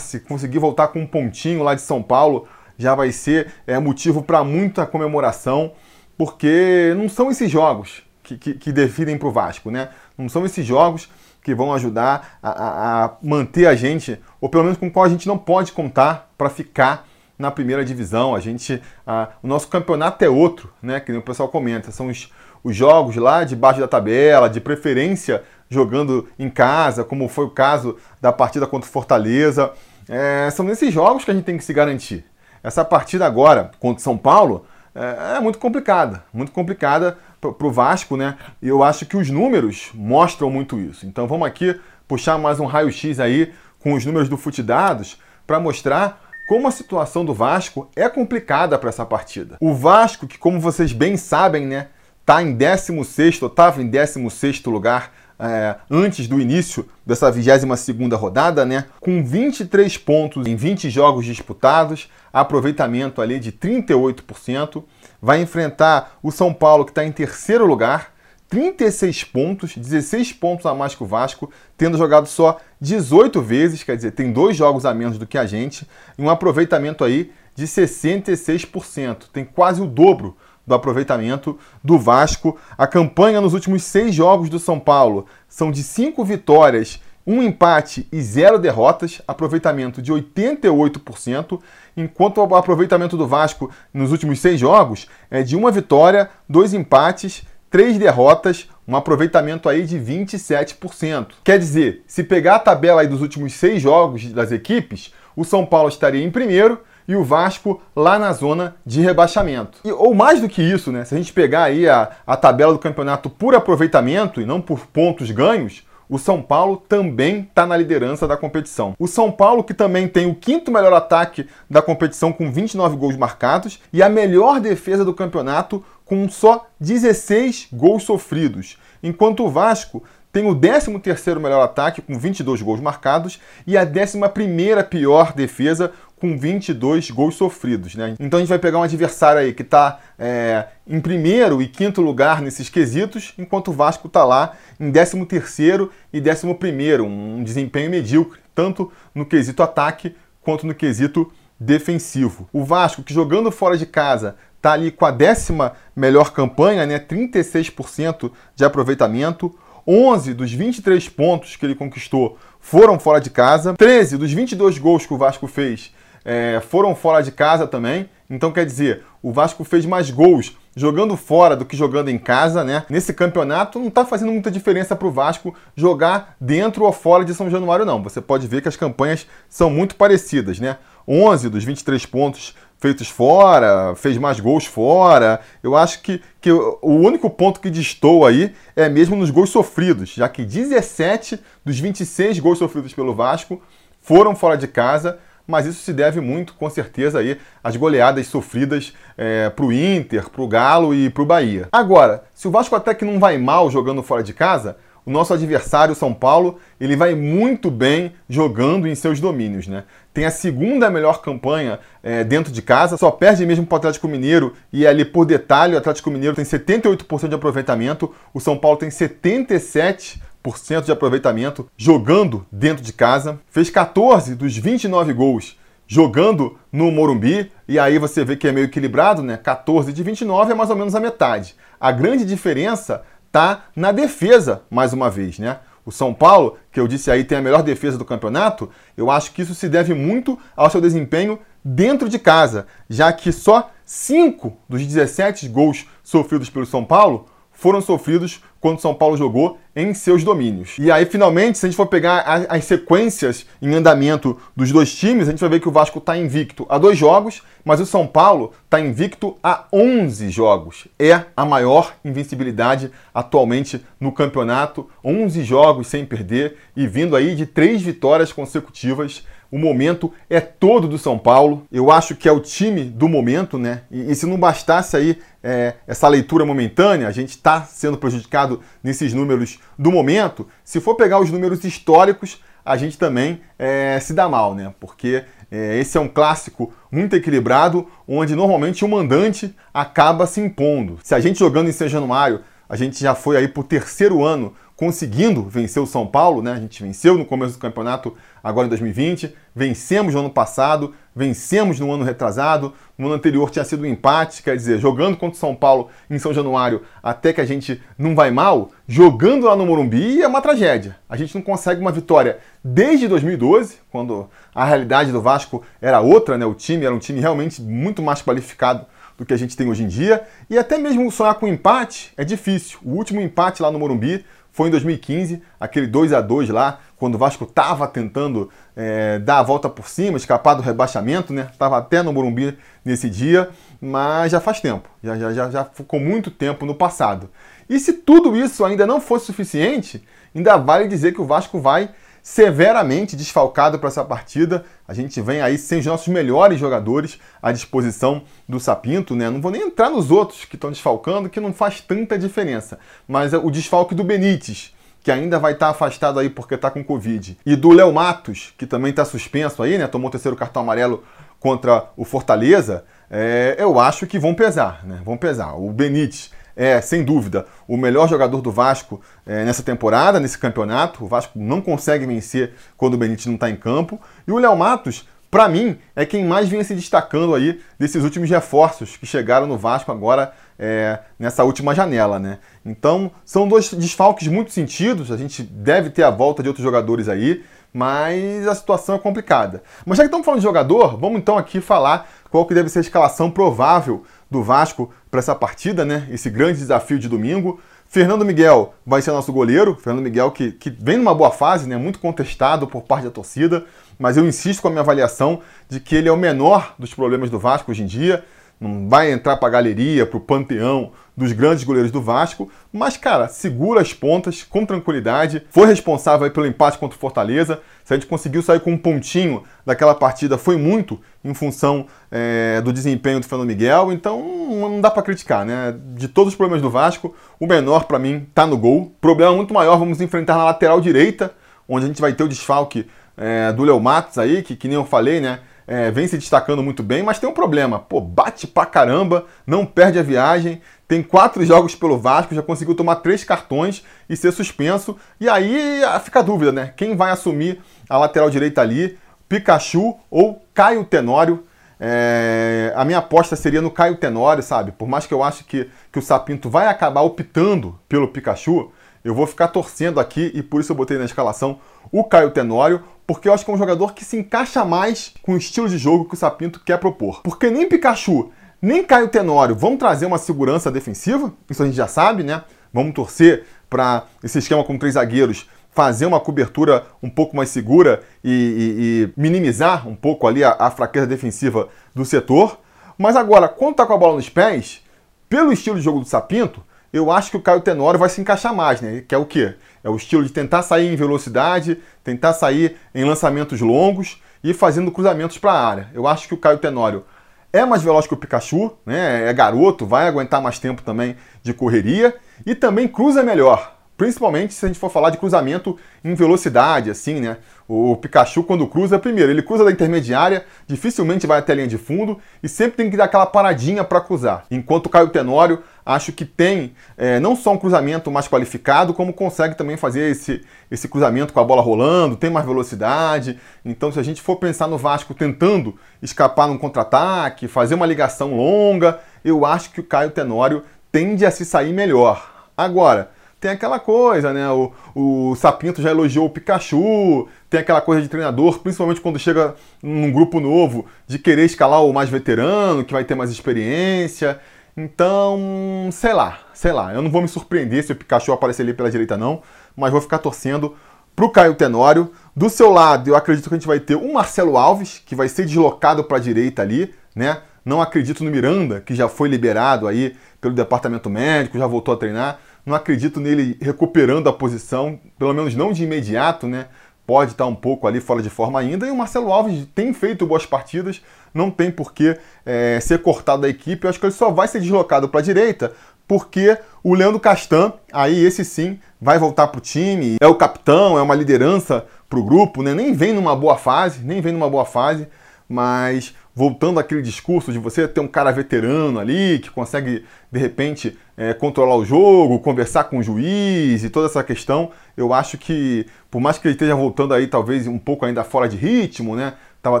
se 0.00 0.20
conseguir 0.20 0.58
voltar 0.58 0.88
com 0.88 1.00
um 1.00 1.06
pontinho 1.06 1.62
lá 1.62 1.74
de 1.74 1.80
São 1.80 2.02
Paulo, 2.02 2.46
já 2.76 2.94
vai 2.94 3.12
ser 3.12 3.52
é, 3.66 3.78
motivo 3.78 4.22
para 4.22 4.44
muita 4.44 4.84
comemoração, 4.84 5.72
porque 6.16 6.94
não 6.96 7.08
são 7.08 7.30
esses 7.30 7.50
jogos 7.50 8.02
que, 8.22 8.36
que, 8.36 8.54
que 8.54 8.72
definem 8.72 9.18
para 9.18 9.28
o 9.28 9.32
Vasco, 9.32 9.70
né? 9.70 9.90
Não 10.16 10.28
são 10.28 10.44
esses 10.44 10.64
jogos 10.64 11.08
que 11.42 11.54
vão 11.54 11.72
ajudar 11.72 12.38
a, 12.42 13.04
a, 13.04 13.10
manter 13.22 13.66
a 13.66 13.74
gente, 13.76 14.18
ou 14.40 14.48
pelo 14.48 14.64
menos 14.64 14.78
com 14.78 14.88
o 14.88 14.90
qual 14.90 15.04
a 15.04 15.08
gente 15.08 15.28
não 15.28 15.38
pode 15.38 15.70
contar 15.70 16.32
para 16.36 16.50
ficar 16.50 17.06
na 17.38 17.50
primeira 17.50 17.84
divisão. 17.84 18.34
A 18.34 18.40
gente, 18.40 18.82
a, 19.06 19.28
o 19.42 19.46
nosso 19.46 19.68
campeonato 19.68 20.24
é 20.24 20.28
outro, 20.28 20.72
né? 20.82 20.98
Que 20.98 21.12
o 21.12 21.22
pessoal 21.22 21.48
comenta. 21.48 21.92
São 21.92 22.08
os, 22.08 22.32
os 22.64 22.74
jogos 22.74 23.14
lá 23.16 23.44
debaixo 23.44 23.78
da 23.78 23.86
tabela, 23.86 24.50
de 24.50 24.60
preferência 24.60 25.44
jogando 25.68 26.28
em 26.38 26.48
casa, 26.48 27.04
como 27.04 27.28
foi 27.28 27.44
o 27.44 27.50
caso 27.50 27.96
da 28.20 28.32
partida 28.32 28.66
contra 28.66 28.88
o 28.88 28.92
Fortaleza. 28.92 29.72
É, 30.08 30.48
são 30.50 30.64
nesses 30.64 30.92
jogos 30.92 31.24
que 31.24 31.30
a 31.30 31.34
gente 31.34 31.44
tem 31.44 31.56
que 31.56 31.64
se 31.64 31.72
garantir. 31.72 32.24
Essa 32.62 32.84
partida 32.84 33.24
agora 33.24 33.70
contra 33.78 34.00
o 34.00 34.02
São 34.02 34.18
Paulo 34.18 34.66
é, 34.96 35.36
é 35.36 35.40
muito 35.40 35.58
complicada, 35.58 36.24
muito 36.32 36.52
complicada 36.52 37.18
para 37.40 37.66
o 37.66 37.70
Vasco, 37.70 38.16
né? 38.16 38.36
E 38.62 38.68
eu 38.68 38.82
acho 38.82 39.04
que 39.04 39.16
os 39.16 39.28
números 39.28 39.90
mostram 39.94 40.50
muito 40.50 40.80
isso. 40.80 41.06
Então 41.06 41.28
vamos 41.28 41.46
aqui 41.46 41.78
puxar 42.08 42.38
mais 42.38 42.58
um 42.58 42.66
raio-x 42.66 43.20
aí 43.20 43.52
com 43.78 43.92
os 43.92 44.04
números 44.04 44.28
do 44.28 44.36
Futidados 44.36 45.20
para 45.46 45.60
mostrar 45.60 46.22
como 46.48 46.66
a 46.66 46.70
situação 46.70 47.24
do 47.24 47.34
Vasco 47.34 47.90
é 47.94 48.08
complicada 48.08 48.78
para 48.78 48.88
essa 48.88 49.04
partida. 49.04 49.56
O 49.60 49.74
Vasco, 49.74 50.26
que 50.26 50.38
como 50.38 50.60
vocês 50.60 50.92
bem 50.92 51.16
sabem, 51.16 51.66
né, 51.66 51.88
tá 52.24 52.42
em 52.42 52.56
16º, 52.56 53.46
estava 53.46 53.82
em 53.82 53.90
16º 53.90 54.70
lugar 54.70 55.12
é, 55.38 55.76
antes 55.90 56.26
do 56.26 56.40
início 56.40 56.86
dessa 57.04 57.30
22ª 57.30 58.16
rodada, 58.16 58.64
né, 58.64 58.86
com 59.00 59.24
23 59.24 59.96
pontos 59.98 60.46
em 60.46 60.56
20 60.56 60.88
jogos 60.90 61.24
disputados, 61.24 62.10
aproveitamento 62.32 63.20
ali 63.20 63.38
de 63.38 63.52
38%, 63.52 64.82
vai 65.20 65.40
enfrentar 65.40 66.18
o 66.22 66.30
São 66.30 66.52
Paulo 66.52 66.84
que 66.84 66.90
está 66.90 67.04
em 67.04 67.12
terceiro 67.12 67.66
lugar, 67.66 68.14
36 68.48 69.24
pontos, 69.24 69.76
16 69.76 70.32
pontos 70.34 70.66
a 70.66 70.74
mais 70.74 70.94
que 70.94 71.02
o 71.02 71.06
Vasco, 71.06 71.50
tendo 71.76 71.98
jogado 71.98 72.26
só 72.26 72.60
18 72.80 73.42
vezes, 73.42 73.82
quer 73.82 73.96
dizer, 73.96 74.12
tem 74.12 74.32
dois 74.32 74.56
jogos 74.56 74.86
a 74.86 74.94
menos 74.94 75.18
do 75.18 75.26
que 75.26 75.36
a 75.36 75.46
gente, 75.46 75.86
e 76.16 76.22
um 76.22 76.30
aproveitamento 76.30 77.02
aí 77.02 77.32
de 77.54 77.66
66%. 77.66 79.24
Tem 79.32 79.44
quase 79.44 79.80
o 79.80 79.86
dobro 79.86 80.36
do 80.66 80.74
aproveitamento 80.74 81.58
do 81.82 81.98
Vasco. 81.98 82.58
A 82.76 82.86
campanha 82.86 83.40
nos 83.40 83.54
últimos 83.54 83.82
seis 83.84 84.14
jogos 84.14 84.48
do 84.48 84.58
São 84.58 84.80
Paulo 84.80 85.26
são 85.48 85.70
de 85.70 85.82
cinco 85.82 86.24
vitórias, 86.24 87.00
um 87.26 87.42
empate 87.42 88.06
e 88.12 88.20
zero 88.20 88.58
derrotas, 88.58 89.20
aproveitamento 89.26 90.00
de 90.00 90.12
88%, 90.12 91.60
enquanto 91.96 92.38
o 92.38 92.54
aproveitamento 92.54 93.16
do 93.16 93.26
Vasco 93.26 93.70
nos 93.92 94.12
últimos 94.12 94.38
seis 94.38 94.60
jogos 94.60 95.08
é 95.30 95.42
de 95.42 95.56
uma 95.56 95.70
vitória, 95.70 96.30
dois 96.48 96.72
empates 96.72 97.44
três 97.70 97.98
derrotas, 97.98 98.68
um 98.86 98.96
aproveitamento 98.96 99.68
aí 99.68 99.84
de 99.84 99.98
27%. 99.98 101.28
Quer 101.44 101.58
dizer, 101.58 102.02
se 102.06 102.22
pegar 102.22 102.56
a 102.56 102.60
tabela 102.60 103.00
aí 103.00 103.06
dos 103.06 103.20
últimos 103.20 103.52
seis 103.54 103.82
jogos 103.82 104.32
das 104.32 104.52
equipes, 104.52 105.12
o 105.34 105.44
São 105.44 105.66
Paulo 105.66 105.88
estaria 105.88 106.24
em 106.24 106.30
primeiro 106.30 106.80
e 107.08 107.16
o 107.16 107.24
Vasco 107.24 107.80
lá 107.94 108.18
na 108.18 108.32
zona 108.32 108.76
de 108.84 109.00
rebaixamento. 109.00 109.78
E, 109.84 109.92
ou 109.92 110.14
mais 110.14 110.40
do 110.40 110.48
que 110.48 110.62
isso, 110.62 110.90
né? 110.90 111.04
Se 111.04 111.14
a 111.14 111.18
gente 111.18 111.32
pegar 111.32 111.64
aí 111.64 111.88
a, 111.88 112.10
a 112.26 112.36
tabela 112.36 112.72
do 112.72 112.78
campeonato 112.78 113.30
por 113.30 113.54
aproveitamento 113.54 114.40
e 114.40 114.46
não 114.46 114.60
por 114.60 114.86
pontos 114.86 115.30
ganhos, 115.30 115.84
o 116.08 116.18
São 116.18 116.40
Paulo 116.40 116.76
também 116.88 117.40
está 117.40 117.66
na 117.66 117.76
liderança 117.76 118.28
da 118.28 118.36
competição. 118.36 118.94
O 118.98 119.08
São 119.08 119.30
Paulo, 119.30 119.64
que 119.64 119.74
também 119.74 120.06
tem 120.06 120.26
o 120.30 120.34
quinto 120.34 120.70
melhor 120.70 120.92
ataque 120.92 121.48
da 121.68 121.82
competição 121.82 122.32
com 122.32 122.50
29 122.50 122.96
gols 122.96 123.16
marcados 123.16 123.80
e 123.92 124.02
a 124.02 124.08
melhor 124.08 124.60
defesa 124.60 125.04
do 125.04 125.14
campeonato 125.14 125.84
com 126.04 126.28
só 126.28 126.66
16 126.78 127.68
gols 127.72 128.04
sofridos, 128.04 128.78
enquanto 129.02 129.44
o 129.44 129.50
Vasco 129.50 130.04
tem 130.36 130.44
o 130.44 130.54
13º 130.54 131.40
melhor 131.40 131.62
ataque 131.62 132.02
com 132.02 132.18
22 132.18 132.60
gols 132.60 132.78
marcados 132.78 133.40
e 133.66 133.74
a 133.74 133.86
11ª 133.86 134.84
pior 134.84 135.32
defesa 135.32 135.92
com 136.20 136.36
22 136.36 137.10
gols 137.10 137.36
sofridos. 137.36 137.94
Né? 137.94 138.14
Então 138.20 138.36
a 138.36 138.40
gente 138.42 138.50
vai 138.50 138.58
pegar 138.58 138.76
um 138.76 138.82
adversário 138.82 139.40
aí 139.40 139.54
que 139.54 139.62
está 139.62 139.98
é, 140.18 140.66
em 140.86 141.00
primeiro 141.00 141.62
e 141.62 141.66
quinto 141.66 142.02
lugar 142.02 142.42
nesses 142.42 142.68
quesitos, 142.68 143.32
enquanto 143.38 143.68
o 143.68 143.72
Vasco 143.72 144.08
está 144.08 144.26
lá 144.26 144.52
em 144.78 144.92
13º 144.92 145.88
e 146.12 146.20
11º, 146.20 147.02
um 147.02 147.42
desempenho 147.42 147.90
medíocre, 147.90 148.38
tanto 148.54 148.92
no 149.14 149.24
quesito 149.24 149.62
ataque 149.62 150.14
quanto 150.42 150.66
no 150.66 150.74
quesito 150.74 151.32
defensivo. 151.58 152.46
O 152.52 152.62
Vasco, 152.62 153.02
que 153.02 153.14
jogando 153.14 153.50
fora 153.50 153.78
de 153.78 153.86
casa 153.86 154.36
está 154.56 154.72
ali 154.72 154.90
com 154.90 155.06
a 155.06 155.10
décima 155.10 155.72
melhor 155.94 156.32
campanha, 156.32 156.84
né? 156.84 156.98
36% 156.98 158.30
de 158.54 158.64
aproveitamento. 158.66 159.56
11 159.86 160.34
dos 160.34 160.52
23 160.52 161.08
pontos 161.08 161.56
que 161.56 161.64
ele 161.64 161.74
conquistou 161.74 162.38
foram 162.60 162.98
fora 162.98 163.20
de 163.20 163.30
casa. 163.30 163.74
13 163.74 164.16
dos 164.16 164.32
22 164.32 164.78
gols 164.78 165.06
que 165.06 165.14
o 165.14 165.18
Vasco 165.18 165.46
fez 165.46 165.92
é, 166.26 166.60
foram 166.60 166.94
fora 166.94 167.22
de 167.22 167.30
casa 167.30 167.68
também. 167.68 168.10
Então, 168.28 168.50
quer 168.50 168.66
dizer, 168.66 169.04
o 169.22 169.32
Vasco 169.32 169.62
fez 169.62 169.86
mais 169.86 170.10
gols 170.10 170.56
jogando 170.74 171.16
fora 171.16 171.54
do 171.54 171.64
que 171.64 171.76
jogando 171.76 172.08
em 172.08 172.18
casa, 172.18 172.64
né? 172.64 172.84
Nesse 172.90 173.14
campeonato 173.14 173.78
não 173.78 173.86
está 173.86 174.04
fazendo 174.04 174.32
muita 174.32 174.50
diferença 174.50 174.96
para 174.96 175.06
o 175.06 175.12
Vasco 175.12 175.54
jogar 175.76 176.36
dentro 176.40 176.84
ou 176.84 176.92
fora 176.92 177.24
de 177.24 177.32
São 177.32 177.48
Januário, 177.48 177.86
não. 177.86 178.02
Você 178.02 178.20
pode 178.20 178.48
ver 178.48 178.60
que 178.60 178.68
as 178.68 178.76
campanhas 178.76 179.26
são 179.48 179.70
muito 179.70 179.94
parecidas, 179.94 180.58
né? 180.58 180.76
11 181.08 181.48
dos 181.48 181.62
23 181.62 182.04
pontos 182.06 182.54
feitos 182.78 183.08
fora, 183.08 183.94
fez 183.96 184.18
mais 184.18 184.40
gols 184.40 184.66
fora. 184.66 185.40
Eu 185.62 185.76
acho 185.76 186.02
que, 186.02 186.20
que 186.40 186.50
o 186.50 186.78
único 186.82 187.28
ponto 187.30 187.60
que 187.60 187.70
distou 187.70 188.26
aí 188.26 188.54
é 188.74 188.88
mesmo 188.88 189.16
nos 189.16 189.30
gols 189.30 189.50
sofridos, 189.50 190.10
já 190.10 190.28
que 190.28 190.44
17 190.44 191.40
dos 191.64 191.78
26 191.78 192.38
gols 192.38 192.58
sofridos 192.58 192.92
pelo 192.92 193.14
Vasco 193.14 193.60
foram 194.00 194.36
fora 194.36 194.56
de 194.56 194.68
casa, 194.68 195.18
mas 195.46 195.66
isso 195.66 195.82
se 195.82 195.92
deve 195.92 196.20
muito, 196.20 196.54
com 196.54 196.68
certeza, 196.68 197.20
aí 197.20 197.38
às 197.62 197.76
goleadas 197.76 198.26
sofridas 198.26 198.92
é, 199.16 199.48
para 199.48 199.64
o 199.64 199.72
Inter, 199.72 200.28
para 200.28 200.42
o 200.42 200.48
Galo 200.48 200.94
e 200.94 201.08
para 201.08 201.22
o 201.22 201.26
Bahia. 201.26 201.68
Agora, 201.70 202.24
se 202.34 202.48
o 202.48 202.50
Vasco 202.50 202.74
até 202.74 202.94
que 202.94 203.04
não 203.04 203.20
vai 203.20 203.38
mal 203.38 203.70
jogando 203.70 204.02
fora 204.02 204.22
de 204.22 204.32
casa, 204.32 204.76
o 205.06 205.10
nosso 205.10 205.32
adversário, 205.32 205.94
São 205.94 206.12
Paulo, 206.12 206.58
ele 206.80 206.96
vai 206.96 207.14
muito 207.14 207.70
bem 207.70 208.12
jogando 208.28 208.88
em 208.88 208.94
seus 208.96 209.20
domínios, 209.20 209.68
né? 209.68 209.84
Tem 210.16 210.24
a 210.24 210.30
segunda 210.30 210.88
melhor 210.88 211.20
campanha 211.20 211.78
é, 212.02 212.24
dentro 212.24 212.50
de 212.50 212.62
casa, 212.62 212.96
só 212.96 213.10
perde 213.10 213.44
mesmo 213.44 213.66
para 213.66 213.74
o 213.74 213.76
Atlético 213.76 214.08
Mineiro 214.08 214.54
e 214.72 214.86
ali 214.86 215.04
por 215.04 215.26
detalhe, 215.26 215.74
o 215.74 215.78
Atlético 215.78 216.10
Mineiro 216.10 216.34
tem 216.34 216.42
78% 216.42 217.28
de 217.28 217.34
aproveitamento, 217.34 218.10
o 218.32 218.40
São 218.40 218.56
Paulo 218.56 218.78
tem 218.78 218.88
77% 218.88 220.84
de 220.86 220.90
aproveitamento 220.90 221.68
jogando 221.76 222.46
dentro 222.50 222.82
de 222.82 222.94
casa, 222.94 223.38
fez 223.50 223.68
14 223.68 224.34
dos 224.34 224.56
29 224.56 225.12
gols 225.12 225.58
jogando 225.86 226.58
no 226.72 226.90
Morumbi, 226.90 227.52
e 227.68 227.78
aí 227.78 227.98
você 227.98 228.24
vê 228.24 228.36
que 228.36 228.48
é 228.48 228.52
meio 228.52 228.64
equilibrado, 228.64 229.22
né? 229.22 229.36
14 229.36 229.92
de 229.92 230.02
29 230.02 230.50
é 230.50 230.54
mais 230.54 230.70
ou 230.70 230.76
menos 230.76 230.94
a 230.94 231.00
metade. 231.00 231.54
A 231.78 231.92
grande 231.92 232.24
diferença 232.24 233.02
está 233.26 233.66
na 233.76 233.92
defesa, 233.92 234.62
mais 234.70 234.94
uma 234.94 235.10
vez, 235.10 235.38
né? 235.38 235.58
O 235.86 235.92
São 235.92 236.12
Paulo, 236.12 236.58
que 236.72 236.80
eu 236.80 236.88
disse 236.88 237.12
aí 237.12 237.22
tem 237.22 237.38
a 237.38 237.42
melhor 237.42 237.62
defesa 237.62 237.96
do 237.96 238.04
campeonato, 238.04 238.68
eu 238.96 239.08
acho 239.08 239.30
que 239.30 239.40
isso 239.40 239.54
se 239.54 239.68
deve 239.68 239.94
muito 239.94 240.36
ao 240.56 240.68
seu 240.68 240.80
desempenho 240.80 241.38
dentro 241.64 242.08
de 242.08 242.18
casa, 242.18 242.66
já 242.90 243.12
que 243.12 243.30
só 243.30 243.70
5 243.84 244.52
dos 244.68 244.84
17 244.84 245.48
gols 245.48 245.86
sofridos 246.02 246.50
pelo 246.50 246.66
São 246.66 246.84
Paulo 246.84 247.26
foram 247.56 247.80
sofridos 247.80 248.40
quando 248.60 248.80
São 248.80 248.94
Paulo 248.94 249.16
jogou 249.16 249.58
em 249.74 249.92
seus 249.94 250.24
domínios. 250.24 250.76
E 250.78 250.90
aí, 250.90 251.04
finalmente, 251.04 251.58
se 251.58 251.66
a 251.66 251.68
gente 251.68 251.76
for 251.76 251.86
pegar 251.86 252.46
as, 252.48 252.64
sequências 252.64 253.46
em 253.60 253.74
andamento 253.74 254.38
dos 254.56 254.72
dois 254.72 254.94
times, 254.94 255.28
a 255.28 255.30
gente 255.30 255.40
vai 255.40 255.50
ver 255.50 255.60
que 255.60 255.68
o 255.68 255.72
Vasco 255.72 255.98
está 255.98 256.16
invicto 256.16 256.66
a 256.68 256.78
dois 256.78 256.98
jogos, 256.98 257.42
mas 257.64 257.80
o 257.80 257.86
São 257.86 258.06
Paulo 258.06 258.52
está 258.64 258.80
invicto 258.80 259.36
a 259.42 259.66
11 259.72 260.30
jogos. 260.30 260.88
É 260.98 261.22
a 261.36 261.44
maior 261.44 261.94
invencibilidade 262.04 262.90
atualmente 263.14 263.84
no 264.00 264.12
campeonato. 264.12 264.88
11 265.04 265.44
jogos 265.44 265.86
sem 265.86 266.04
perder 266.04 266.56
e 266.76 266.86
vindo 266.86 267.14
aí 267.14 267.34
de 267.34 267.46
três 267.46 267.82
vitórias 267.82 268.32
consecutivas 268.32 269.24
o 269.50 269.58
momento 269.58 270.12
é 270.28 270.40
todo 270.40 270.88
do 270.88 270.98
São 270.98 271.18
Paulo. 271.18 271.66
Eu 271.70 271.90
acho 271.90 272.14
que 272.14 272.28
é 272.28 272.32
o 272.32 272.40
time 272.40 272.84
do 272.84 273.08
momento, 273.08 273.58
né? 273.58 273.82
E, 273.90 274.10
e 274.10 274.14
se 274.14 274.26
não 274.26 274.38
bastasse 274.38 274.96
aí 274.96 275.18
é, 275.42 275.74
essa 275.86 276.08
leitura 276.08 276.44
momentânea, 276.44 277.08
a 277.08 277.12
gente 277.12 277.30
está 277.30 277.62
sendo 277.62 277.98
prejudicado 277.98 278.60
nesses 278.82 279.12
números 279.12 279.58
do 279.78 279.90
momento. 279.90 280.46
Se 280.64 280.80
for 280.80 280.94
pegar 280.94 281.20
os 281.20 281.30
números 281.30 281.64
históricos, 281.64 282.40
a 282.64 282.76
gente 282.76 282.98
também 282.98 283.40
é, 283.58 283.98
se 284.00 284.12
dá 284.12 284.28
mal, 284.28 284.54
né? 284.54 284.74
Porque 284.80 285.24
é, 285.50 285.78
esse 285.78 285.96
é 285.96 286.00
um 286.00 286.08
clássico 286.08 286.72
muito 286.90 287.14
equilibrado, 287.14 287.86
onde 288.08 288.34
normalmente 288.34 288.84
o 288.84 288.88
mandante 288.88 289.54
acaba 289.72 290.26
se 290.26 290.40
impondo. 290.40 290.98
Se 291.04 291.14
a 291.14 291.20
gente 291.20 291.38
jogando 291.38 291.68
em 291.68 291.72
São 291.72 291.88
Januário, 291.88 292.40
a 292.68 292.74
gente 292.74 293.00
já 293.00 293.14
foi 293.14 293.36
aí 293.36 293.46
por 293.46 293.62
terceiro 293.64 294.24
ano 294.24 294.52
conseguindo 294.76 295.42
vencer 295.42 295.82
o 295.82 295.86
São 295.86 296.06
Paulo, 296.06 296.42
né? 296.42 296.52
A 296.52 296.60
gente 296.60 296.82
venceu 296.82 297.16
no 297.16 297.24
começo 297.24 297.54
do 297.54 297.58
campeonato 297.58 298.14
agora 298.44 298.66
em 298.66 298.68
2020, 298.68 299.34
vencemos 299.54 300.12
no 300.12 300.20
ano 300.20 300.30
passado, 300.30 300.94
vencemos 301.14 301.80
no 301.80 301.90
ano 301.90 302.04
retrasado, 302.04 302.74
no 302.96 303.06
ano 303.06 303.14
anterior 303.14 303.50
tinha 303.50 303.64
sido 303.64 303.82
um 303.82 303.86
empate, 303.86 304.42
quer 304.42 304.54
dizer, 304.54 304.78
jogando 304.78 305.16
contra 305.16 305.34
o 305.34 305.40
São 305.40 305.54
Paulo 305.54 305.88
em 306.10 306.18
São 306.18 306.32
Januário 306.32 306.82
até 307.02 307.32
que 307.32 307.40
a 307.40 307.46
gente 307.46 307.82
não 307.98 308.14
vai 308.14 308.30
mal, 308.30 308.70
jogando 308.86 309.46
lá 309.46 309.56
no 309.56 309.64
Morumbi 309.64 310.20
é 310.20 310.28
uma 310.28 310.42
tragédia. 310.42 310.96
A 311.08 311.16
gente 311.16 311.34
não 311.34 311.42
consegue 311.42 311.80
uma 311.80 311.90
vitória 311.90 312.38
desde 312.62 313.08
2012, 313.08 313.78
quando 313.90 314.28
a 314.54 314.64
realidade 314.64 315.10
do 315.10 315.22
Vasco 315.22 315.62
era 315.80 316.00
outra, 316.00 316.36
né? 316.36 316.44
O 316.44 316.54
time 316.54 316.84
era 316.84 316.94
um 316.94 316.98
time 316.98 317.18
realmente 317.18 317.62
muito 317.62 318.02
mais 318.02 318.20
qualificado 318.20 318.84
do 319.16 319.24
que 319.24 319.32
a 319.32 319.36
gente 319.38 319.56
tem 319.56 319.66
hoje 319.66 319.82
em 319.82 319.88
dia, 319.88 320.24
e 320.50 320.58
até 320.58 320.76
mesmo 320.76 321.10
sonhar 321.10 321.34
com 321.36 321.48
empate 321.48 322.12
é 322.18 322.24
difícil. 322.24 322.78
O 322.84 322.90
último 322.90 323.18
empate 323.18 323.62
lá 323.62 323.70
no 323.70 323.78
Morumbi 323.78 324.22
foi 324.56 324.68
em 324.68 324.70
2015, 324.70 325.42
aquele 325.60 325.86
2 325.86 326.14
a 326.14 326.22
2 326.22 326.48
lá, 326.48 326.80
quando 326.96 327.16
o 327.16 327.18
Vasco 327.18 327.44
estava 327.44 327.86
tentando 327.86 328.50
é, 328.74 329.18
dar 329.18 329.40
a 329.40 329.42
volta 329.42 329.68
por 329.68 329.86
cima, 329.86 330.16
escapar 330.16 330.54
do 330.54 330.62
rebaixamento, 330.62 331.30
né? 331.30 331.48
Estava 331.52 331.76
até 331.76 332.02
no 332.02 332.10
Morumbi 332.10 332.56
nesse 332.82 333.10
dia, 333.10 333.50
mas 333.78 334.32
já 334.32 334.40
faz 334.40 334.58
tempo, 334.58 334.88
já, 335.04 335.14
já, 335.18 335.32
já, 335.34 335.50
já 335.50 335.64
ficou 335.66 336.00
muito 336.00 336.30
tempo 336.30 336.64
no 336.64 336.74
passado. 336.74 337.28
E 337.68 337.78
se 337.78 337.92
tudo 337.92 338.34
isso 338.34 338.64
ainda 338.64 338.86
não 338.86 338.98
fosse 338.98 339.26
suficiente, 339.26 340.02
ainda 340.34 340.56
vale 340.56 340.88
dizer 340.88 341.12
que 341.12 341.20
o 341.20 341.26
Vasco 341.26 341.60
vai 341.60 341.90
severamente 342.26 343.14
desfalcado 343.14 343.78
para 343.78 343.86
essa 343.86 344.04
partida. 344.04 344.64
A 344.88 344.92
gente 344.92 345.20
vem 345.20 345.40
aí 345.40 345.56
sem 345.56 345.78
os 345.78 345.86
nossos 345.86 346.08
melhores 346.08 346.58
jogadores 346.58 347.20
à 347.40 347.52
disposição 347.52 348.24
do 348.48 348.58
Sapinto, 348.58 349.14
né? 349.14 349.30
Não 349.30 349.40
vou 349.40 349.52
nem 349.52 349.62
entrar 349.62 349.90
nos 349.90 350.10
outros 350.10 350.44
que 350.44 350.56
estão 350.56 350.72
desfalcando, 350.72 351.30
que 351.30 351.38
não 351.38 351.52
faz 351.52 351.80
tanta 351.80 352.18
diferença. 352.18 352.80
Mas 353.06 353.32
o 353.32 353.48
desfalque 353.48 353.94
do 353.94 354.02
Benítez, 354.02 354.74
que 355.04 355.12
ainda 355.12 355.38
vai 355.38 355.52
estar 355.52 355.66
tá 355.66 355.70
afastado 355.70 356.18
aí 356.18 356.28
porque 356.28 356.56
está 356.56 356.68
com 356.68 356.82
Covid, 356.82 357.38
e 357.46 357.54
do 357.54 357.70
Léo 357.70 357.92
Matos, 357.92 358.52
que 358.58 358.66
também 358.66 358.90
está 358.90 359.04
suspenso 359.04 359.62
aí, 359.62 359.78
né? 359.78 359.86
Tomou 359.86 360.08
o 360.08 360.10
terceiro 360.10 360.36
cartão 360.36 360.62
amarelo 360.62 361.04
contra 361.38 361.90
o 361.96 362.04
Fortaleza. 362.04 362.84
É, 363.08 363.54
eu 363.56 363.78
acho 363.78 364.04
que 364.04 364.18
vão 364.18 364.34
pesar, 364.34 364.84
né? 364.84 365.00
Vão 365.04 365.16
pesar. 365.16 365.54
O 365.54 365.70
Benítez 365.70 366.32
é, 366.56 366.80
sem 366.80 367.04
dúvida, 367.04 367.44
o 367.68 367.76
melhor 367.76 368.08
jogador 368.08 368.40
do 368.40 368.50
Vasco 368.50 369.00
é, 369.26 369.44
nessa 369.44 369.62
temporada, 369.62 370.18
nesse 370.18 370.38
campeonato. 370.38 371.04
O 371.04 371.06
Vasco 371.06 371.38
não 371.38 371.60
consegue 371.60 372.06
vencer 372.06 372.54
quando 372.78 372.94
o 372.94 372.96
Benítez 372.96 373.26
não 373.26 373.34
está 373.34 373.50
em 373.50 373.56
campo. 373.56 374.00
E 374.26 374.32
o 374.32 374.38
Léo 374.38 374.56
Matos, 374.56 375.06
para 375.30 375.48
mim, 375.48 375.78
é 375.94 376.06
quem 376.06 376.24
mais 376.24 376.48
vinha 376.48 376.64
se 376.64 376.74
destacando 376.74 377.34
aí 377.34 377.60
desses 377.78 378.02
últimos 378.02 378.30
reforços 378.30 378.96
que 378.96 379.04
chegaram 379.04 379.46
no 379.46 379.58
Vasco 379.58 379.92
agora 379.92 380.32
é, 380.58 381.00
nessa 381.18 381.44
última 381.44 381.74
janela, 381.74 382.18
né? 382.18 382.38
Então, 382.64 383.10
são 383.22 383.46
dois 383.46 383.70
desfalques 383.74 384.26
muito 384.28 384.50
sentidos. 384.50 385.12
A 385.12 385.16
gente 385.18 385.42
deve 385.42 385.90
ter 385.90 386.04
a 386.04 386.10
volta 386.10 386.42
de 386.42 386.48
outros 386.48 386.64
jogadores 386.64 387.06
aí, 387.06 387.44
mas 387.70 388.48
a 388.48 388.54
situação 388.54 388.94
é 388.94 388.98
complicada. 388.98 389.62
Mas 389.84 389.98
já 389.98 390.04
que 390.04 390.06
estamos 390.06 390.24
falando 390.24 390.40
de 390.40 390.46
jogador, 390.46 390.96
vamos 390.96 391.18
então 391.18 391.36
aqui 391.36 391.60
falar 391.60 392.08
qual 392.30 392.46
que 392.46 392.54
deve 392.54 392.70
ser 392.70 392.78
a 392.78 392.82
escalação 392.82 393.30
provável 393.30 394.04
do 394.30 394.42
Vasco 394.42 394.90
para 395.16 395.20
essa 395.20 395.34
partida, 395.34 395.82
né? 395.82 396.06
Esse 396.10 396.28
grande 396.28 396.58
desafio 396.58 396.98
de 396.98 397.08
domingo. 397.08 397.58
Fernando 397.88 398.22
Miguel 398.22 398.74
vai 398.84 399.00
ser 399.00 399.12
nosso 399.12 399.32
goleiro. 399.32 399.74
Fernando 399.74 400.04
Miguel 400.04 400.30
que, 400.30 400.52
que 400.52 400.68
vem 400.68 400.98
numa 400.98 401.14
boa 401.14 401.30
fase, 401.30 401.66
né? 401.66 401.74
Muito 401.78 401.98
contestado 401.98 402.66
por 402.66 402.82
parte 402.82 403.04
da 403.04 403.10
torcida, 403.10 403.64
mas 403.98 404.18
eu 404.18 404.26
insisto 404.26 404.60
com 404.60 404.68
a 404.68 404.70
minha 404.70 404.82
avaliação 404.82 405.40
de 405.70 405.80
que 405.80 405.96
ele 405.96 406.08
é 406.08 406.12
o 406.12 406.18
menor 406.18 406.74
dos 406.78 406.92
problemas 406.92 407.30
do 407.30 407.38
Vasco 407.38 407.70
hoje 407.70 407.82
em 407.82 407.86
dia 407.86 408.24
não 408.60 408.88
vai 408.88 409.12
entrar 409.12 409.36
para 409.36 409.48
a 409.48 409.50
galeria, 409.50 410.06
para 410.06 410.16
o 410.16 410.20
panteão 410.20 410.92
dos 411.16 411.32
grandes 411.32 411.64
goleiros 411.64 411.90
do 411.90 412.00
Vasco, 412.00 412.50
mas, 412.70 412.96
cara, 412.96 413.26
segura 413.28 413.80
as 413.80 413.94
pontas 413.94 414.42
com 414.42 414.66
tranquilidade. 414.66 415.42
Foi 415.50 415.66
responsável 415.66 416.30
pelo 416.30 416.46
empate 416.46 416.76
contra 416.76 416.96
o 416.96 417.00
Fortaleza. 417.00 417.60
Se 417.84 417.94
a 417.94 417.96
gente 417.96 418.06
conseguiu 418.06 418.42
sair 418.42 418.60
com 418.60 418.72
um 418.72 418.78
pontinho 418.78 419.42
daquela 419.64 419.94
partida, 419.94 420.36
foi 420.36 420.56
muito 420.56 421.00
em 421.24 421.32
função 421.32 421.86
é, 422.10 422.60
do 422.60 422.72
desempenho 422.72 423.18
do 423.18 423.26
Fernando 423.26 423.48
Miguel. 423.48 423.92
Então, 423.92 424.20
não 424.20 424.80
dá 424.80 424.90
para 424.90 425.02
criticar, 425.02 425.44
né? 425.44 425.74
De 425.94 426.06
todos 426.06 426.34
os 426.34 426.36
problemas 426.36 426.62
do 426.62 426.70
Vasco, 426.70 427.14
o 427.40 427.46
menor, 427.46 427.84
para 427.84 427.98
mim, 427.98 428.26
tá 428.34 428.46
no 428.46 428.58
gol. 428.58 428.94
Problema 429.00 429.34
muito 429.34 429.54
maior 429.54 429.78
vamos 429.78 430.00
enfrentar 430.02 430.36
na 430.36 430.44
lateral 430.44 430.82
direita, 430.82 431.32
onde 431.66 431.86
a 431.86 431.88
gente 431.88 432.00
vai 432.00 432.12
ter 432.12 432.24
o 432.24 432.28
desfalque 432.28 432.86
é, 433.16 433.52
do 433.52 433.62
Leo 433.62 433.80
Matos 433.80 434.18
aí, 434.18 434.42
que, 434.42 434.54
que 434.54 434.68
nem 434.68 434.76
eu 434.76 434.84
falei, 434.84 435.20
né? 435.20 435.40
É, 435.66 435.90
vem 435.90 436.06
se 436.06 436.16
destacando 436.16 436.62
muito 436.62 436.82
bem, 436.82 437.02
mas 437.02 437.18
tem 437.18 437.28
um 437.28 437.34
problema. 437.34 437.78
Pô, 437.78 438.00
bate 438.00 438.46
pra 438.46 438.64
caramba, 438.64 439.26
não 439.46 439.66
perde 439.66 439.98
a 439.98 440.02
viagem, 440.02 440.60
tem 440.86 441.02
quatro 441.02 441.44
jogos 441.44 441.74
pelo 441.74 441.98
Vasco, 441.98 442.34
já 442.34 442.42
conseguiu 442.42 442.74
tomar 442.74 442.96
três 442.96 443.24
cartões 443.24 443.84
e 444.08 444.16
ser 444.16 444.32
suspenso. 444.32 444.96
E 445.20 445.28
aí 445.28 445.82
ah, 445.84 445.98
fica 445.98 446.20
a 446.20 446.22
dúvida, 446.22 446.52
né? 446.52 446.72
Quem 446.76 446.96
vai 446.96 447.10
assumir 447.10 447.60
a 447.88 447.98
lateral 447.98 448.30
direita 448.30 448.60
ali? 448.60 448.96
Pikachu 449.28 449.96
ou 450.08 450.44
Caio 450.54 450.84
Tenório? 450.84 451.44
É, 451.78 452.72
a 452.74 452.84
minha 452.84 452.98
aposta 452.98 453.36
seria 453.36 453.60
no 453.60 453.70
Caio 453.70 453.96
Tenório, 453.96 454.42
sabe? 454.42 454.72
Por 454.72 454.88
mais 454.88 455.06
que 455.06 455.12
eu 455.12 455.22
ache 455.22 455.44
que, 455.44 455.68
que 455.92 455.98
o 455.98 456.02
Sapinto 456.02 456.48
vai 456.48 456.68
acabar 456.68 457.02
optando 457.02 457.78
pelo 457.88 458.08
Pikachu, 458.08 458.72
eu 459.04 459.14
vou 459.14 459.26
ficar 459.26 459.48
torcendo 459.48 460.00
aqui 460.00 460.30
e 460.34 460.42
por 460.42 460.60
isso 460.60 460.72
eu 460.72 460.76
botei 460.76 460.96
na 460.96 461.04
escalação 461.04 461.58
o 461.92 462.02
Caio 462.02 462.30
Tenório, 462.30 462.82
porque 463.06 463.28
eu 463.28 463.32
acho 463.32 463.44
que 463.44 463.50
é 463.50 463.54
um 463.54 463.58
jogador 463.58 463.94
que 463.94 464.04
se 464.04 464.16
encaixa 464.16 464.64
mais 464.64 465.14
com 465.22 465.34
o 465.34 465.36
estilo 465.36 465.68
de 465.68 465.78
jogo 465.78 466.06
que 466.06 466.14
o 466.14 466.16
Sapinto 466.16 466.60
quer 466.64 466.78
propor. 466.78 467.22
Porque 467.22 467.48
nem 467.50 467.68
Pikachu, 467.68 468.30
nem 468.60 468.82
Caio 468.82 469.08
Tenório 469.08 469.54
vão 469.54 469.76
trazer 469.76 470.06
uma 470.06 470.18
segurança 470.18 470.70
defensiva, 470.70 471.32
isso 471.48 471.62
a 471.62 471.66
gente 471.66 471.76
já 471.76 471.86
sabe, 471.86 472.22
né? 472.22 472.42
Vamos 472.72 472.94
torcer 472.94 473.44
para 473.70 474.04
esse 474.22 474.38
esquema 474.38 474.64
com 474.64 474.78
três 474.78 474.94
zagueiros 474.94 475.48
fazer 475.70 476.06
uma 476.06 476.18
cobertura 476.18 476.86
um 477.02 477.10
pouco 477.10 477.36
mais 477.36 477.50
segura 477.50 478.02
e, 478.24 478.30
e, 478.30 479.12
e 479.18 479.20
minimizar 479.20 479.86
um 479.86 479.94
pouco 479.94 480.26
ali 480.26 480.42
a, 480.42 480.56
a, 480.58 480.70
fraqueza 480.70 481.06
defensiva 481.06 481.68
do 481.94 482.02
setor. 482.02 482.58
Mas 482.96 483.14
agora, 483.14 483.46
quando 483.46 483.76
tá 483.76 483.84
com 483.84 483.92
a 483.92 483.98
bola 483.98 484.16
nos 484.16 484.30
pés, 484.30 484.82
pelo 485.28 485.52
estilo 485.52 485.76
de 485.76 485.82
jogo 485.82 486.00
do 486.00 486.06
Sapinto, 486.06 486.64
eu 486.92 487.10
acho 487.10 487.30
que 487.30 487.36
o 487.36 487.42
Caio 487.42 487.60
Tenório 487.60 487.98
vai 487.98 488.08
se 488.08 488.20
encaixar 488.20 488.54
mais, 488.54 488.80
né? 488.80 489.02
Que 489.06 489.14
é 489.14 489.18
o 489.18 489.26
quê? 489.26 489.54
É 489.82 489.90
o 489.90 489.96
estilo 489.96 490.24
de 490.24 490.30
tentar 490.30 490.62
sair 490.62 490.92
em 490.92 490.96
velocidade, 490.96 491.78
tentar 492.02 492.32
sair 492.32 492.76
em 492.94 493.04
lançamentos 493.04 493.60
longos 493.60 494.22
e 494.42 494.54
fazendo 494.54 494.90
cruzamentos 494.90 495.38
para 495.38 495.52
a 495.52 495.68
área. 495.68 495.88
Eu 495.92 496.06
acho 496.06 496.28
que 496.28 496.34
o 496.34 496.38
Caio 496.38 496.58
Tenório 496.58 497.04
é 497.52 497.64
mais 497.64 497.82
veloz 497.82 498.06
que 498.06 498.14
o 498.14 498.16
Pikachu, 498.16 498.72
né? 498.84 499.28
É 499.28 499.32
garoto, 499.32 499.86
vai 499.86 500.06
aguentar 500.06 500.40
mais 500.42 500.58
tempo 500.58 500.82
também 500.82 501.16
de 501.42 501.52
correria 501.54 502.14
e 502.44 502.54
também 502.54 502.88
cruza 502.88 503.22
melhor. 503.22 503.75
Principalmente 503.96 504.52
se 504.52 504.64
a 504.64 504.68
gente 504.68 504.78
for 504.78 504.90
falar 504.90 505.10
de 505.10 505.16
cruzamento 505.16 505.78
em 506.04 506.14
velocidade, 506.14 506.90
assim, 506.90 507.18
né? 507.18 507.38
O 507.66 507.96
Pikachu, 507.96 508.44
quando 508.44 508.66
cruza, 508.66 508.98
primeiro, 508.98 509.32
ele 509.32 509.42
cruza 509.42 509.64
da 509.64 509.72
intermediária, 509.72 510.44
dificilmente 510.68 511.26
vai 511.26 511.38
até 511.38 511.52
a 511.52 511.56
linha 511.56 511.66
de 511.66 511.78
fundo 511.78 512.18
e 512.42 512.48
sempre 512.48 512.76
tem 512.76 512.90
que 512.90 512.96
dar 512.96 513.04
aquela 513.04 513.26
paradinha 513.26 513.82
para 513.82 514.00
cruzar. 514.00 514.44
Enquanto 514.50 514.86
o 514.86 514.88
Caio 514.88 515.08
Tenório, 515.08 515.62
acho 515.84 516.12
que 516.12 516.24
tem 516.24 516.74
é, 516.96 517.18
não 517.18 517.34
só 517.34 517.52
um 517.52 517.58
cruzamento 517.58 518.10
mais 518.10 518.28
qualificado, 518.28 518.92
como 518.92 519.12
consegue 519.12 519.56
também 519.56 519.76
fazer 519.76 520.10
esse, 520.10 520.44
esse 520.70 520.86
cruzamento 520.86 521.32
com 521.32 521.40
a 521.40 521.44
bola 521.44 521.62
rolando, 521.62 522.16
tem 522.16 522.30
mais 522.30 522.46
velocidade. 522.46 523.40
Então, 523.64 523.90
se 523.90 523.98
a 523.98 524.02
gente 524.02 524.20
for 524.20 524.36
pensar 524.36 524.68
no 524.68 524.78
Vasco 524.78 525.14
tentando 525.14 525.74
escapar 526.02 526.46
num 526.46 526.58
contra-ataque, 526.58 527.48
fazer 527.48 527.74
uma 527.74 527.86
ligação 527.86 528.36
longa, 528.36 529.00
eu 529.24 529.44
acho 529.44 529.70
que 529.70 529.80
o 529.80 529.84
Caio 529.84 530.10
Tenório 530.10 530.62
tende 530.92 531.24
a 531.24 531.30
se 531.30 531.44
sair 531.44 531.72
melhor. 531.72 532.50
Agora, 532.56 533.15
tem 533.40 533.50
aquela 533.50 533.78
coisa, 533.78 534.32
né? 534.32 534.48
O, 534.50 534.72
o 534.94 535.34
Sapinto 535.36 535.82
já 535.82 535.90
elogiou 535.90 536.26
o 536.26 536.30
Pikachu, 536.30 537.28
tem 537.50 537.60
aquela 537.60 537.80
coisa 537.80 538.02
de 538.02 538.08
treinador, 538.08 538.58
principalmente 538.60 539.00
quando 539.00 539.18
chega 539.18 539.54
num 539.82 540.10
grupo 540.10 540.40
novo, 540.40 540.86
de 541.06 541.18
querer 541.18 541.44
escalar 541.44 541.84
o 541.84 541.92
mais 541.92 542.08
veterano, 542.08 542.84
que 542.84 542.92
vai 542.92 543.04
ter 543.04 543.14
mais 543.14 543.30
experiência. 543.30 544.40
Então, 544.76 545.88
sei 545.92 546.12
lá, 546.12 546.40
sei 546.52 546.72
lá. 546.72 546.92
Eu 546.92 547.02
não 547.02 547.10
vou 547.10 547.22
me 547.22 547.28
surpreender 547.28 547.82
se 547.84 547.92
o 547.92 547.96
Pikachu 547.96 548.32
aparecer 548.32 548.62
ali 548.62 548.74
pela 548.74 548.90
direita, 548.90 549.16
não, 549.16 549.42
mas 549.74 549.92
vou 549.92 550.00
ficar 550.00 550.18
torcendo 550.18 550.74
pro 551.14 551.30
Caio 551.30 551.54
Tenório. 551.54 552.12
Do 552.34 552.50
seu 552.50 552.70
lado, 552.70 553.08
eu 553.08 553.16
acredito 553.16 553.48
que 553.48 553.54
a 553.54 553.58
gente 553.58 553.66
vai 553.66 553.80
ter 553.80 553.96
o 553.96 554.12
Marcelo 554.12 554.56
Alves, 554.56 555.02
que 555.04 555.14
vai 555.14 555.28
ser 555.28 555.46
deslocado 555.46 556.04
para 556.04 556.18
a 556.18 556.20
direita 556.20 556.62
ali, 556.62 556.94
né? 557.14 557.38
Não 557.64 557.80
acredito 557.80 558.22
no 558.22 558.30
Miranda, 558.30 558.80
que 558.80 558.94
já 558.94 559.08
foi 559.08 559.28
liberado 559.28 559.88
aí 559.88 560.14
pelo 560.40 560.54
departamento 560.54 561.10
médico, 561.10 561.58
já 561.58 561.66
voltou 561.66 561.94
a 561.94 561.96
treinar. 561.96 562.38
Não 562.66 562.74
acredito 562.74 563.20
nele 563.20 563.56
recuperando 563.62 564.28
a 564.28 564.32
posição, 564.32 564.98
pelo 565.18 565.32
menos 565.32 565.54
não 565.54 565.72
de 565.72 565.84
imediato, 565.84 566.48
né? 566.48 566.66
Pode 567.06 567.30
estar 567.30 567.46
um 567.46 567.54
pouco 567.54 567.86
ali 567.86 568.00
fora 568.00 568.20
de 568.20 568.28
forma 568.28 568.58
ainda. 568.58 568.84
E 568.84 568.90
o 568.90 568.96
Marcelo 568.96 569.32
Alves 569.32 569.64
tem 569.72 569.92
feito 569.92 570.26
boas 570.26 570.44
partidas, 570.44 571.00
não 571.32 571.48
tem 571.48 571.70
por 571.70 571.94
que 571.94 572.18
é, 572.44 572.80
ser 572.80 573.00
cortado 573.00 573.42
da 573.42 573.48
equipe. 573.48 573.84
Eu 573.84 573.90
acho 573.90 574.00
que 574.00 574.06
ele 574.06 574.12
só 574.12 574.32
vai 574.32 574.48
ser 574.48 574.58
deslocado 574.58 575.08
para 575.08 575.20
a 575.20 575.22
direita 575.22 575.72
porque 576.06 576.56
o 576.82 576.94
Leandro 576.94 577.18
Castan, 577.18 577.72
aí 577.92 578.24
esse 578.24 578.44
sim, 578.44 578.78
vai 579.00 579.18
voltar 579.18 579.48
para 579.48 579.58
o 579.58 579.60
time, 579.60 580.16
é 580.20 580.26
o 580.26 580.34
capitão, 580.34 580.98
é 580.98 581.02
uma 581.02 581.14
liderança 581.14 581.84
para 582.08 582.18
o 582.18 582.24
grupo, 582.24 582.62
né? 582.62 582.72
nem 582.74 582.92
vem 582.92 583.12
numa 583.12 583.34
boa 583.34 583.56
fase, 583.56 584.00
nem 584.04 584.20
vem 584.20 584.32
numa 584.32 584.48
boa 584.48 584.64
fase, 584.64 585.08
mas 585.48 586.14
voltando 586.36 586.78
àquele 586.78 587.00
discurso 587.00 587.50
de 587.50 587.58
você 587.58 587.88
ter 587.88 588.00
um 588.00 588.06
cara 588.06 588.30
veterano 588.30 589.00
ali, 589.00 589.38
que 589.38 589.50
consegue, 589.50 590.04
de 590.30 590.38
repente, 590.38 590.98
é, 591.16 591.32
controlar 591.32 591.76
o 591.76 591.84
jogo, 591.84 592.38
conversar 592.40 592.84
com 592.84 592.98
o 592.98 593.02
juiz 593.02 593.82
e 593.82 593.88
toda 593.88 594.04
essa 594.04 594.22
questão, 594.22 594.70
eu 594.98 595.14
acho 595.14 595.38
que, 595.38 595.86
por 596.10 596.20
mais 596.20 596.36
que 596.36 596.46
ele 596.46 596.52
esteja 596.52 596.74
voltando 596.74 597.14
aí, 597.14 597.26
talvez 597.26 597.66
um 597.66 597.78
pouco 597.78 598.04
ainda 598.04 598.22
fora 598.22 598.46
de 598.46 598.56
ritmo, 598.58 599.16
né? 599.16 599.32
Estava 599.56 599.80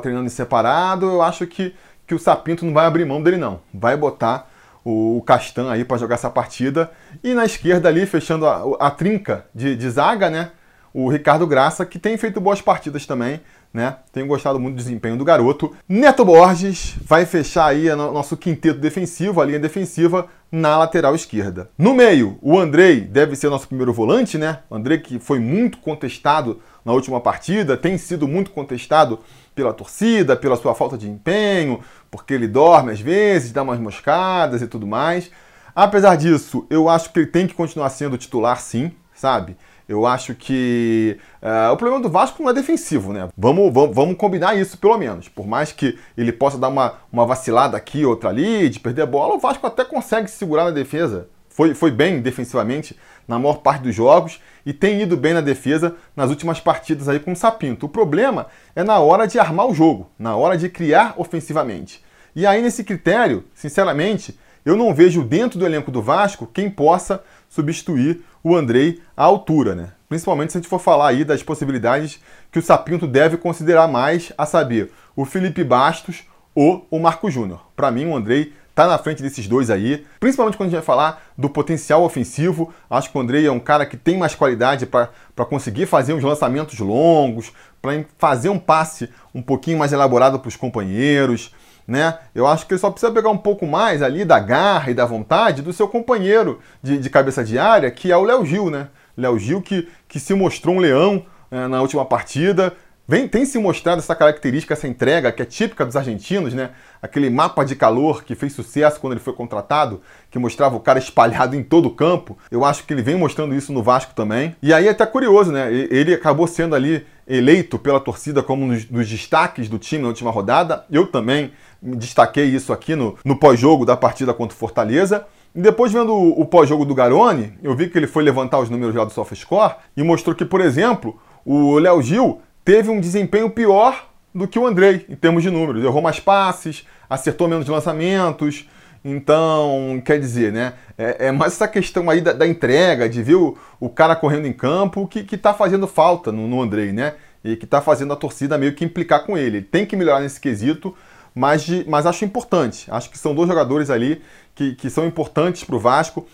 treinando 0.00 0.30
separado, 0.30 1.04
eu 1.04 1.20
acho 1.20 1.46
que, 1.46 1.74
que 2.06 2.14
o 2.14 2.18
Sapinto 2.18 2.64
não 2.64 2.72
vai 2.72 2.86
abrir 2.86 3.04
mão 3.04 3.22
dele, 3.22 3.36
não. 3.36 3.60
Vai 3.74 3.94
botar 3.94 4.50
o, 4.82 5.22
Castan 5.26 5.70
aí 5.70 5.84
para 5.84 5.98
jogar 5.98 6.14
essa 6.14 6.30
partida. 6.30 6.90
E 7.22 7.34
na 7.34 7.44
esquerda 7.44 7.90
ali, 7.90 8.06
fechando 8.06 8.46
a, 8.46 8.62
a 8.80 8.90
trinca 8.90 9.44
de, 9.54 9.76
de 9.76 9.90
zaga, 9.90 10.30
né? 10.30 10.52
O 10.98 11.10
Ricardo 11.10 11.46
Graça, 11.46 11.84
que 11.84 11.98
tem 11.98 12.16
feito 12.16 12.40
boas 12.40 12.62
partidas 12.62 13.04
também, 13.04 13.42
né? 13.70 13.96
Tenho 14.10 14.26
gostado 14.26 14.58
muito 14.58 14.76
do 14.76 14.82
desempenho 14.82 15.18
do 15.18 15.26
garoto. 15.26 15.76
Neto 15.86 16.24
Borges 16.24 16.96
vai 17.04 17.26
fechar 17.26 17.66
aí 17.66 17.90
o 17.90 17.96
nosso 17.96 18.34
quinteto 18.34 18.80
defensivo, 18.80 19.38
a 19.38 19.44
linha 19.44 19.58
defensiva, 19.58 20.26
na 20.50 20.78
lateral 20.78 21.14
esquerda. 21.14 21.68
No 21.76 21.92
meio, 21.92 22.38
o 22.40 22.58
Andrei 22.58 23.02
deve 23.02 23.36
ser 23.36 23.50
nosso 23.50 23.68
primeiro 23.68 23.92
volante, 23.92 24.38
né? 24.38 24.60
O 24.70 24.74
Andrei 24.74 24.96
que 24.96 25.18
foi 25.18 25.38
muito 25.38 25.76
contestado 25.76 26.62
na 26.82 26.94
última 26.94 27.20
partida, 27.20 27.76
tem 27.76 27.98
sido 27.98 28.26
muito 28.26 28.50
contestado 28.50 29.18
pela 29.54 29.74
torcida, 29.74 30.34
pela 30.34 30.56
sua 30.56 30.74
falta 30.74 30.96
de 30.96 31.10
empenho, 31.10 31.80
porque 32.10 32.32
ele 32.32 32.48
dorme 32.48 32.92
às 32.92 33.00
vezes, 33.00 33.52
dá 33.52 33.62
umas 33.62 33.78
moscadas 33.78 34.62
e 34.62 34.66
tudo 34.66 34.86
mais. 34.86 35.30
Apesar 35.74 36.16
disso, 36.16 36.66
eu 36.70 36.88
acho 36.88 37.12
que 37.12 37.18
ele 37.18 37.26
tem 37.26 37.46
que 37.46 37.52
continuar 37.52 37.90
sendo 37.90 38.16
titular 38.16 38.58
sim, 38.62 38.92
sabe? 39.12 39.58
Eu 39.88 40.04
acho 40.04 40.34
que 40.34 41.16
uh, 41.40 41.72
o 41.72 41.76
problema 41.76 42.02
do 42.02 42.10
Vasco 42.10 42.42
não 42.42 42.50
é 42.50 42.52
defensivo, 42.52 43.12
né? 43.12 43.28
Vamos, 43.36 43.72
vamos, 43.72 43.94
vamos, 43.94 44.16
combinar 44.16 44.56
isso 44.56 44.76
pelo 44.78 44.98
menos. 44.98 45.28
Por 45.28 45.46
mais 45.46 45.70
que 45.70 45.96
ele 46.16 46.32
possa 46.32 46.58
dar 46.58 46.68
uma, 46.68 46.94
uma 47.12 47.24
vacilada 47.24 47.76
aqui, 47.76 48.04
outra 48.04 48.30
ali, 48.30 48.68
de 48.68 48.80
perder 48.80 49.02
a 49.02 49.06
bola, 49.06 49.34
o 49.34 49.38
Vasco 49.38 49.64
até 49.66 49.84
consegue 49.84 50.28
se 50.28 50.36
segurar 50.36 50.64
na 50.64 50.70
defesa. 50.70 51.28
Foi, 51.48 51.72
foi 51.72 51.90
bem 51.90 52.20
defensivamente 52.20 52.98
na 53.26 53.38
maior 53.38 53.58
parte 53.58 53.82
dos 53.82 53.94
jogos 53.94 54.40
e 54.64 54.72
tem 54.72 55.00
ido 55.00 55.16
bem 55.16 55.32
na 55.32 55.40
defesa 55.40 55.94
nas 56.14 56.30
últimas 56.30 56.60
partidas 56.60 57.08
aí 57.08 57.20
com 57.20 57.32
o 57.32 57.36
Sapinto. 57.36 57.86
O 57.86 57.88
problema 57.88 58.48
é 58.74 58.82
na 58.82 58.98
hora 58.98 59.26
de 59.26 59.38
armar 59.38 59.66
o 59.66 59.74
jogo, 59.74 60.10
na 60.18 60.36
hora 60.36 60.58
de 60.58 60.68
criar 60.68 61.14
ofensivamente. 61.16 62.04
E 62.34 62.44
aí, 62.44 62.60
nesse 62.60 62.84
critério, 62.84 63.44
sinceramente, 63.54 64.38
eu 64.66 64.76
não 64.76 64.92
vejo 64.92 65.22
dentro 65.22 65.60
do 65.60 65.64
elenco 65.64 65.92
do 65.92 66.02
Vasco 66.02 66.44
quem 66.52 66.68
possa 66.68 67.22
substituir 67.48 68.24
o 68.42 68.56
Andrei 68.56 69.00
à 69.16 69.22
altura, 69.22 69.76
né? 69.76 69.92
Principalmente 70.08 70.50
se 70.50 70.58
a 70.58 70.60
gente 70.60 70.68
for 70.68 70.80
falar 70.80 71.08
aí 71.08 71.24
das 71.24 71.40
possibilidades 71.40 72.20
que 72.50 72.58
o 72.58 72.62
Sapinto 72.62 73.06
deve 73.06 73.36
considerar 73.36 73.86
mais, 73.86 74.32
a 74.36 74.44
saber, 74.44 74.92
o 75.14 75.24
Felipe 75.24 75.62
Bastos 75.62 76.24
ou 76.52 76.84
o 76.90 76.98
Marco 76.98 77.30
Júnior. 77.30 77.60
Para 77.76 77.92
mim, 77.92 78.06
o 78.06 78.16
Andrei 78.16 78.52
tá 78.74 78.86
na 78.88 78.98
frente 78.98 79.22
desses 79.22 79.46
dois 79.46 79.70
aí, 79.70 80.04
principalmente 80.20 80.56
quando 80.56 80.68
a 80.68 80.70
gente 80.70 80.78
vai 80.78 80.84
falar 80.84 81.22
do 81.38 81.48
potencial 81.48 82.02
ofensivo. 82.02 82.74
Acho 82.90 83.10
que 83.10 83.16
o 83.16 83.20
Andrei 83.20 83.46
é 83.46 83.50
um 83.50 83.60
cara 83.60 83.86
que 83.86 83.96
tem 83.96 84.18
mais 84.18 84.34
qualidade 84.34 84.84
para 84.84 85.08
conseguir 85.48 85.86
fazer 85.86 86.12
uns 86.12 86.24
lançamentos 86.24 86.78
longos, 86.80 87.52
para 87.80 88.04
fazer 88.18 88.48
um 88.48 88.58
passe 88.58 89.08
um 89.34 89.40
pouquinho 89.40 89.78
mais 89.78 89.92
elaborado 89.92 90.40
para 90.40 90.48
os 90.48 90.56
companheiros. 90.56 91.54
Né? 91.86 92.18
Eu 92.34 92.46
acho 92.46 92.66
que 92.66 92.74
ele 92.74 92.80
só 92.80 92.90
precisa 92.90 93.12
pegar 93.12 93.30
um 93.30 93.38
pouco 93.38 93.64
mais 93.66 94.02
ali 94.02 94.24
da 94.24 94.40
garra 94.40 94.90
e 94.90 94.94
da 94.94 95.04
vontade 95.04 95.62
do 95.62 95.72
seu 95.72 95.86
companheiro 95.86 96.58
de, 96.82 96.98
de 96.98 97.08
cabeça 97.08 97.44
de 97.44 97.58
área, 97.58 97.90
que 97.90 98.10
é 98.10 98.16
o 98.16 98.24
Léo 98.24 98.44
Gil, 98.44 98.70
né? 98.70 98.88
Léo 99.16 99.38
Gil 99.38 99.62
que, 99.62 99.88
que 100.08 100.18
se 100.18 100.34
mostrou 100.34 100.74
um 100.74 100.80
leão 100.80 101.24
é, 101.50 101.68
na 101.68 101.80
última 101.80 102.04
partida, 102.04 102.74
Vem, 103.08 103.28
tem 103.28 103.44
se 103.44 103.56
mostrado 103.56 104.00
essa 104.00 104.16
característica, 104.16 104.74
essa 104.74 104.88
entrega 104.88 105.30
que 105.30 105.40
é 105.40 105.44
típica 105.44 105.86
dos 105.86 105.94
argentinos, 105.94 106.52
né? 106.52 106.70
Aquele 107.00 107.30
mapa 107.30 107.64
de 107.64 107.76
calor 107.76 108.24
que 108.24 108.34
fez 108.34 108.52
sucesso 108.52 109.00
quando 109.00 109.14
ele 109.14 109.20
foi 109.20 109.32
contratado, 109.32 110.00
que 110.30 110.38
mostrava 110.38 110.76
o 110.76 110.80
cara 110.80 110.98
espalhado 110.98 111.54
em 111.56 111.62
todo 111.62 111.86
o 111.86 111.90
campo. 111.90 112.36
Eu 112.50 112.64
acho 112.64 112.84
que 112.84 112.92
ele 112.92 113.02
vem 113.02 113.16
mostrando 113.16 113.54
isso 113.54 113.72
no 113.72 113.82
Vasco 113.82 114.14
também. 114.14 114.56
E 114.62 114.72
aí 114.72 114.86
é 114.86 114.90
até 114.90 115.06
curioso, 115.06 115.52
né? 115.52 115.72
Ele 115.72 116.14
acabou 116.14 116.46
sendo 116.46 116.74
ali 116.74 117.06
eleito 117.26 117.78
pela 117.78 117.98
torcida 117.98 118.42
como 118.42 118.64
um 118.64 118.68
dos 118.68 119.08
destaques 119.08 119.68
do 119.68 119.78
time 119.78 120.02
na 120.02 120.08
última 120.08 120.30
rodada. 120.30 120.84
Eu 120.90 121.06
também 121.06 121.52
destaquei 121.82 122.46
isso 122.46 122.72
aqui 122.72 122.94
no, 122.94 123.16
no 123.24 123.36
pós-jogo 123.36 123.84
da 123.84 123.96
partida 123.96 124.32
contra 124.32 124.54
o 124.54 124.58
Fortaleza. 124.58 125.26
E 125.54 125.60
depois, 125.60 125.90
vendo 125.90 126.14
o, 126.14 126.44
pós-jogo 126.44 126.84
do 126.84 126.94
Garone, 126.94 127.54
eu 127.62 127.74
vi 127.74 127.88
que 127.88 127.96
ele 127.96 128.06
foi 128.06 128.22
levantar 128.22 128.58
os 128.58 128.68
números 128.68 128.94
lá 128.94 129.04
do 129.04 129.12
SofaScore 129.12 129.76
e 129.96 130.02
mostrou 130.02 130.34
que, 130.36 130.44
por 130.44 130.60
exemplo, 130.60 131.18
o 131.46 131.78
Léo 131.78 132.02
Gil 132.02 132.42
teve 132.62 132.90
um 132.90 133.00
desempenho 133.00 133.48
pior 133.48 134.06
do 134.36 134.46
que 134.46 134.58
o 134.58 134.66
Andrei 134.66 135.06
em 135.08 135.16
termos 135.16 135.42
de 135.42 135.50
números. 135.50 135.82
Errou 135.82 136.02
mais 136.02 136.20
passes, 136.20 136.86
acertou 137.08 137.48
menos 137.48 137.66
lançamentos. 137.66 138.68
Então, 139.04 140.02
quer 140.04 140.18
dizer, 140.18 140.52
né? 140.52 140.74
É, 140.98 141.28
é 141.28 141.32
mais 141.32 141.54
essa 141.54 141.66
questão 141.66 142.10
aí 142.10 142.20
da, 142.20 142.32
da 142.32 142.46
entrega, 142.46 143.08
de 143.08 143.22
ver 143.22 143.36
o, 143.36 143.56
o, 143.78 143.88
cara 143.88 144.16
correndo 144.16 144.46
em 144.46 144.52
campo, 144.52 145.06
que, 145.06 145.22
que 145.22 145.38
tá 145.38 145.54
fazendo 145.54 145.86
falta 145.86 146.32
no, 146.32 146.46
no 146.48 146.60
Andrei, 146.60 146.92
né? 146.92 147.14
E 147.42 147.56
que 147.56 147.66
tá 147.66 147.80
fazendo 147.80 148.12
a 148.12 148.16
torcida 148.16 148.58
meio 148.58 148.74
que 148.74 148.84
implicar 148.84 149.24
com 149.24 149.38
ele. 149.38 149.58
Ele 149.58 149.66
tem 149.66 149.86
que 149.86 149.96
melhorar 149.96 150.20
nesse 150.20 150.40
quesito, 150.40 150.94
mas, 151.34 151.62
de, 151.62 151.84
mas 151.88 152.04
acho 152.04 152.24
importante. 152.24 152.86
Acho 152.90 153.08
que 153.08 153.16
são 153.16 153.34
dois 153.34 153.48
jogadores 153.48 153.90
ali 153.90 154.20
que, 154.54 154.74
que 154.74 154.90
são 154.90 155.06
importantes 155.06 155.62
para 155.62 155.76
o 155.76 155.78
Vasco 155.78 156.26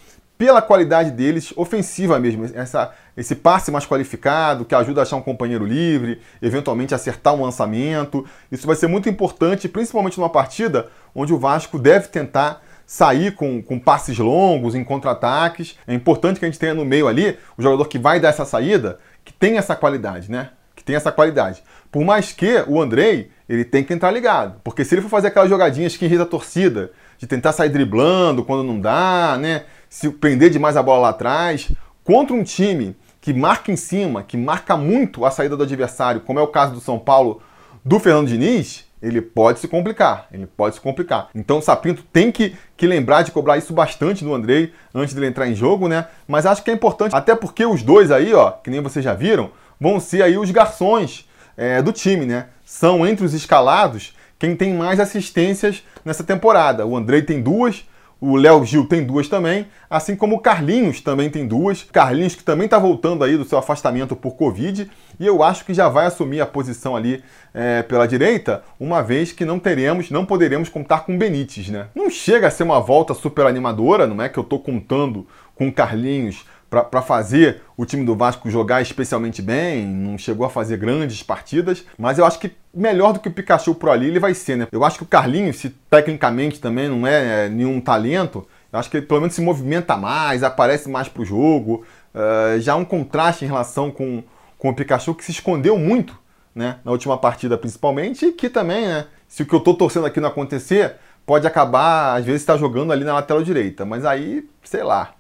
pela 0.43 0.61
qualidade 0.61 1.13
deles, 1.13 1.53
ofensiva 1.55 2.19
mesmo, 2.19 2.51
essa, 2.53 2.91
esse 3.17 3.37
passe 3.37 3.71
mais 3.71 3.87
qualificado, 3.87 4.65
que 4.65 4.75
ajuda 4.75 5.01
a 5.01 5.03
achar 5.05 5.15
um 5.15 5.23
companheiro 5.23 5.65
livre, 5.65 6.21
eventualmente 6.43 6.93
acertar 6.93 7.33
um 7.33 7.45
lançamento. 7.45 8.27
Isso 8.51 8.67
vai 8.67 8.75
ser 8.75 8.89
muito 8.89 9.09
importante, 9.09 9.69
principalmente 9.69 10.19
numa 10.19 10.29
partida 10.29 10.89
onde 11.15 11.33
o 11.33 11.39
Vasco 11.39 11.79
deve 11.79 12.09
tentar 12.09 12.61
sair 12.85 13.37
com, 13.37 13.63
com 13.63 13.79
passes 13.79 14.19
longos, 14.19 14.75
em 14.75 14.83
contra-ataques. 14.83 15.79
É 15.87 15.95
importante 15.95 16.41
que 16.41 16.45
a 16.45 16.49
gente 16.49 16.59
tenha 16.59 16.75
no 16.75 16.85
meio 16.85 17.07
ali 17.07 17.39
o 17.57 17.63
jogador 17.63 17.85
que 17.85 17.97
vai 17.97 18.19
dar 18.19 18.31
essa 18.31 18.45
saída, 18.45 18.99
que 19.25 19.33
tem 19.33 19.59
essa 19.59 19.77
qualidade, 19.77 20.29
né? 20.29 20.51
Que 20.75 20.83
tem 20.83 20.97
essa 20.97 21.13
qualidade. 21.13 21.63
Por 21.89 22.05
mais 22.05 22.33
que 22.33 22.65
o 22.67 22.83
Andrei, 22.83 23.31
ele 23.49 23.65
tem 23.65 23.85
que 23.85 23.95
entrar 23.95 24.11
ligado. 24.11 24.61
Porque 24.65 24.85
se 24.85 24.97
ele 24.97 25.03
for 25.03 25.09
fazer 25.09 25.29
aquelas 25.29 25.49
jogadinhas 25.49 25.97
que 25.97 26.05
irrita 26.05 26.25
a 26.25 26.27
torcida, 26.27 26.91
de 27.17 27.29
tentar 27.29 27.53
sair 27.53 27.69
driblando 27.69 28.45
quando 28.45 28.65
não 28.65 28.81
dá, 28.81 29.39
né? 29.41 29.63
Se 29.93 30.09
prender 30.09 30.49
demais 30.49 30.75
a 30.75 30.83
bola 30.83 31.03
lá 31.03 31.09
atrás, 31.11 31.71
contra 32.03 32.35
um 32.35 32.43
time 32.43 32.97
que 33.21 33.31
marca 33.35 33.71
em 33.71 33.77
cima, 33.77 34.23
que 34.23 34.39
marca 34.39 34.75
muito 34.75 35.23
a 35.27 35.31
saída 35.31 35.55
do 35.55 35.65
adversário, 35.65 36.23
como 36.23 36.39
é 36.39 36.43
o 36.43 36.47
caso 36.47 36.73
do 36.73 36.81
São 36.81 36.99
Paulo 36.99 37.43
do 37.85 38.01
Fernando 38.01 38.27
Diniz, 38.27 38.87
ele 39.03 39.21
pode 39.21 39.59
se 39.61 39.69
complicar. 39.69 40.29
Ele 40.33 40.47
pode 40.47 40.77
se 40.77 40.81
complicar. 40.81 41.29
Então 41.35 41.59
o 41.59 41.63
Sapinto 41.63 42.03
tem 42.11 42.33
que, 42.33 42.57
que 42.75 42.87
lembrar 42.87 43.21
de 43.21 43.33
cobrar 43.33 43.59
isso 43.59 43.75
bastante 43.75 44.25
do 44.25 44.33
Andrei 44.33 44.73
antes 44.95 45.13
dele 45.13 45.27
entrar 45.27 45.47
em 45.47 45.55
jogo, 45.55 45.87
né? 45.89 46.07
Mas 46.27 46.47
acho 46.47 46.65
que 46.65 46.71
é 46.71 46.75
importante, 46.75 47.15
até 47.15 47.35
porque 47.35 47.67
os 47.67 47.83
dois 47.83 48.11
aí, 48.11 48.33
ó, 48.33 48.51
que 48.51 48.71
nem 48.71 48.81
vocês 48.81 49.05
já 49.05 49.13
viram, 49.13 49.51
vão 49.79 50.01
ser 50.01 50.23
aí 50.23 50.39
os 50.39 50.51
garçons 50.51 51.29
é, 51.55 51.83
do 51.83 51.93
time, 51.93 52.25
né? 52.25 52.47
São 52.65 53.07
entre 53.07 53.27
os 53.27 53.35
escalados 53.35 54.15
quem 54.39 54.57
tem 54.57 54.73
mais 54.73 54.99
assistências 54.99 55.85
nessa 56.03 56.25
temporada. 56.25 56.87
O 56.87 56.97
Andrei 56.97 57.21
tem 57.21 57.43
duas, 57.43 57.85
o 58.23 58.37
Léo 58.37 58.65
Gil 58.65 58.87
tem 58.87 59.03
duas 59.05 59.27
também, 59.27 59.67
assim 59.91 60.15
como 60.15 60.37
o 60.37 60.39
Carlinhos 60.39 61.01
também 61.01 61.29
tem 61.29 61.45
duas. 61.45 61.83
Carlinhos 61.83 62.37
que 62.37 62.45
também 62.45 62.67
está 62.67 62.79
voltando 62.79 63.25
aí 63.25 63.37
do 63.37 63.45
seu 63.45 63.59
afastamento 63.59 64.15
por 64.15 64.37
Covid 64.37 64.89
e 65.19 65.27
eu 65.27 65.43
acho 65.43 65.65
que 65.65 65.75
já 65.75 65.89
vai 65.89 66.07
assumir 66.07 66.41
a 66.41 66.47
posição 66.47 66.95
ali 66.95 67.21
é, 67.53 67.83
pela 67.83 68.07
direita, 68.07 68.63
uma 68.79 69.03
vez 69.03 69.33
que 69.33 69.45
não 69.45 69.59
teremos, 69.59 70.09
não 70.09 70.25
poderemos 70.25 70.69
contar 70.69 71.01
com 71.01 71.19
Benítez, 71.19 71.69
né? 71.69 71.89
Não 71.97 72.09
chega 72.09 72.47
a 72.47 72.51
ser 72.51 72.63
uma 72.63 72.79
volta 72.79 73.13
super 73.13 73.45
animadora, 73.45 74.07
não 74.07 74.23
é 74.23 74.29
que 74.29 74.39
eu 74.39 74.45
estou 74.45 74.61
contando 74.61 75.27
com 75.57 75.73
Carlinhos 75.73 76.45
para 76.81 77.03
fazer 77.03 77.61
o 77.77 77.85
time 77.85 78.03
do 78.03 78.17
Vasco 78.17 78.49
jogar 78.49 78.81
especialmente 78.81 79.43
bem, 79.43 79.87
não 79.87 80.17
chegou 80.17 80.47
a 80.47 80.51
fazer 80.51 80.79
grandes 80.79 81.23
partidas, 81.23 81.85
mas 81.99 82.19
eu 82.19 82.25
acho 82.25 82.39
que 82.39 82.51
melhor 82.73 83.13
do 83.13 83.21
que 83.21 83.29
o 83.29 83.33
Pikachu 83.33 83.75
por 83.75 83.91
ali 83.91 84.09
ele 84.09 84.19
vai 84.19 84.33
ser, 84.33 84.57
né? 84.57 84.67
Eu 84.73 84.83
acho 84.83 84.97
que 84.97 85.03
o 85.03 85.07
Carlinhos, 85.07 85.57
se 85.57 85.69
tecnicamente 85.91 86.59
também 86.59 86.89
não 86.89 87.07
é, 87.07 87.45
é 87.45 87.49
nenhum 87.51 87.79
talento, 87.79 88.47
Eu 88.73 88.79
acho 88.79 88.91
que 88.91 88.97
ele 88.97 89.07
pelo 89.07 89.21
menos 89.21 89.35
se 89.35 89.43
movimenta 89.43 89.99
mais, 89.99 90.43
aparece 90.43 90.89
mais 90.89 91.07
pro 91.07 91.27
jogo. 91.27 91.85
Uh, 92.15 92.59
já 92.59 92.75
um 92.75 92.87
contraste 92.87 93.45
em 93.45 93.49
relação 93.49 93.91
com, 93.91 94.25
com 94.57 94.71
o 94.71 94.75
Pikachu 94.75 95.15
que 95.15 95.25
se 95.25 95.33
escondeu 95.33 95.77
muito 95.77 96.19
né, 96.55 96.77
na 96.83 96.91
última 96.91 97.19
partida 97.19 97.59
principalmente, 97.59 98.27
e 98.27 98.33
que 98.33 98.49
também, 98.49 98.87
né, 98.87 99.07
se 99.29 99.43
o 99.43 99.47
que 99.47 99.55
eu 99.55 99.59
estou 99.59 99.75
torcendo 99.75 100.07
aqui 100.07 100.21
não 100.21 100.29
acontecer, 100.31 100.97
pode 101.27 101.47
acabar, 101.47 102.17
às 102.17 102.25
vezes, 102.25 102.41
estar 102.41 102.55
tá 102.55 102.59
jogando 102.59 102.93
ali 102.93 103.05
na 103.05 103.13
lateral 103.13 103.43
direita. 103.43 103.85
Mas 103.85 104.07
aí, 104.07 104.49
sei 104.65 104.83
lá, 104.83 105.15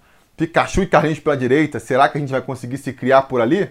Pikachu 0.46 0.82
e 0.82 0.86
Carlinhos 0.86 1.20
pela 1.20 1.36
direita, 1.36 1.78
será 1.78 2.08
que 2.08 2.18
a 2.18 2.20
gente 2.20 2.32
vai 2.32 2.42
conseguir 2.42 2.76
se 2.76 2.92
criar 2.92 3.22
por 3.22 3.40
ali? 3.40 3.70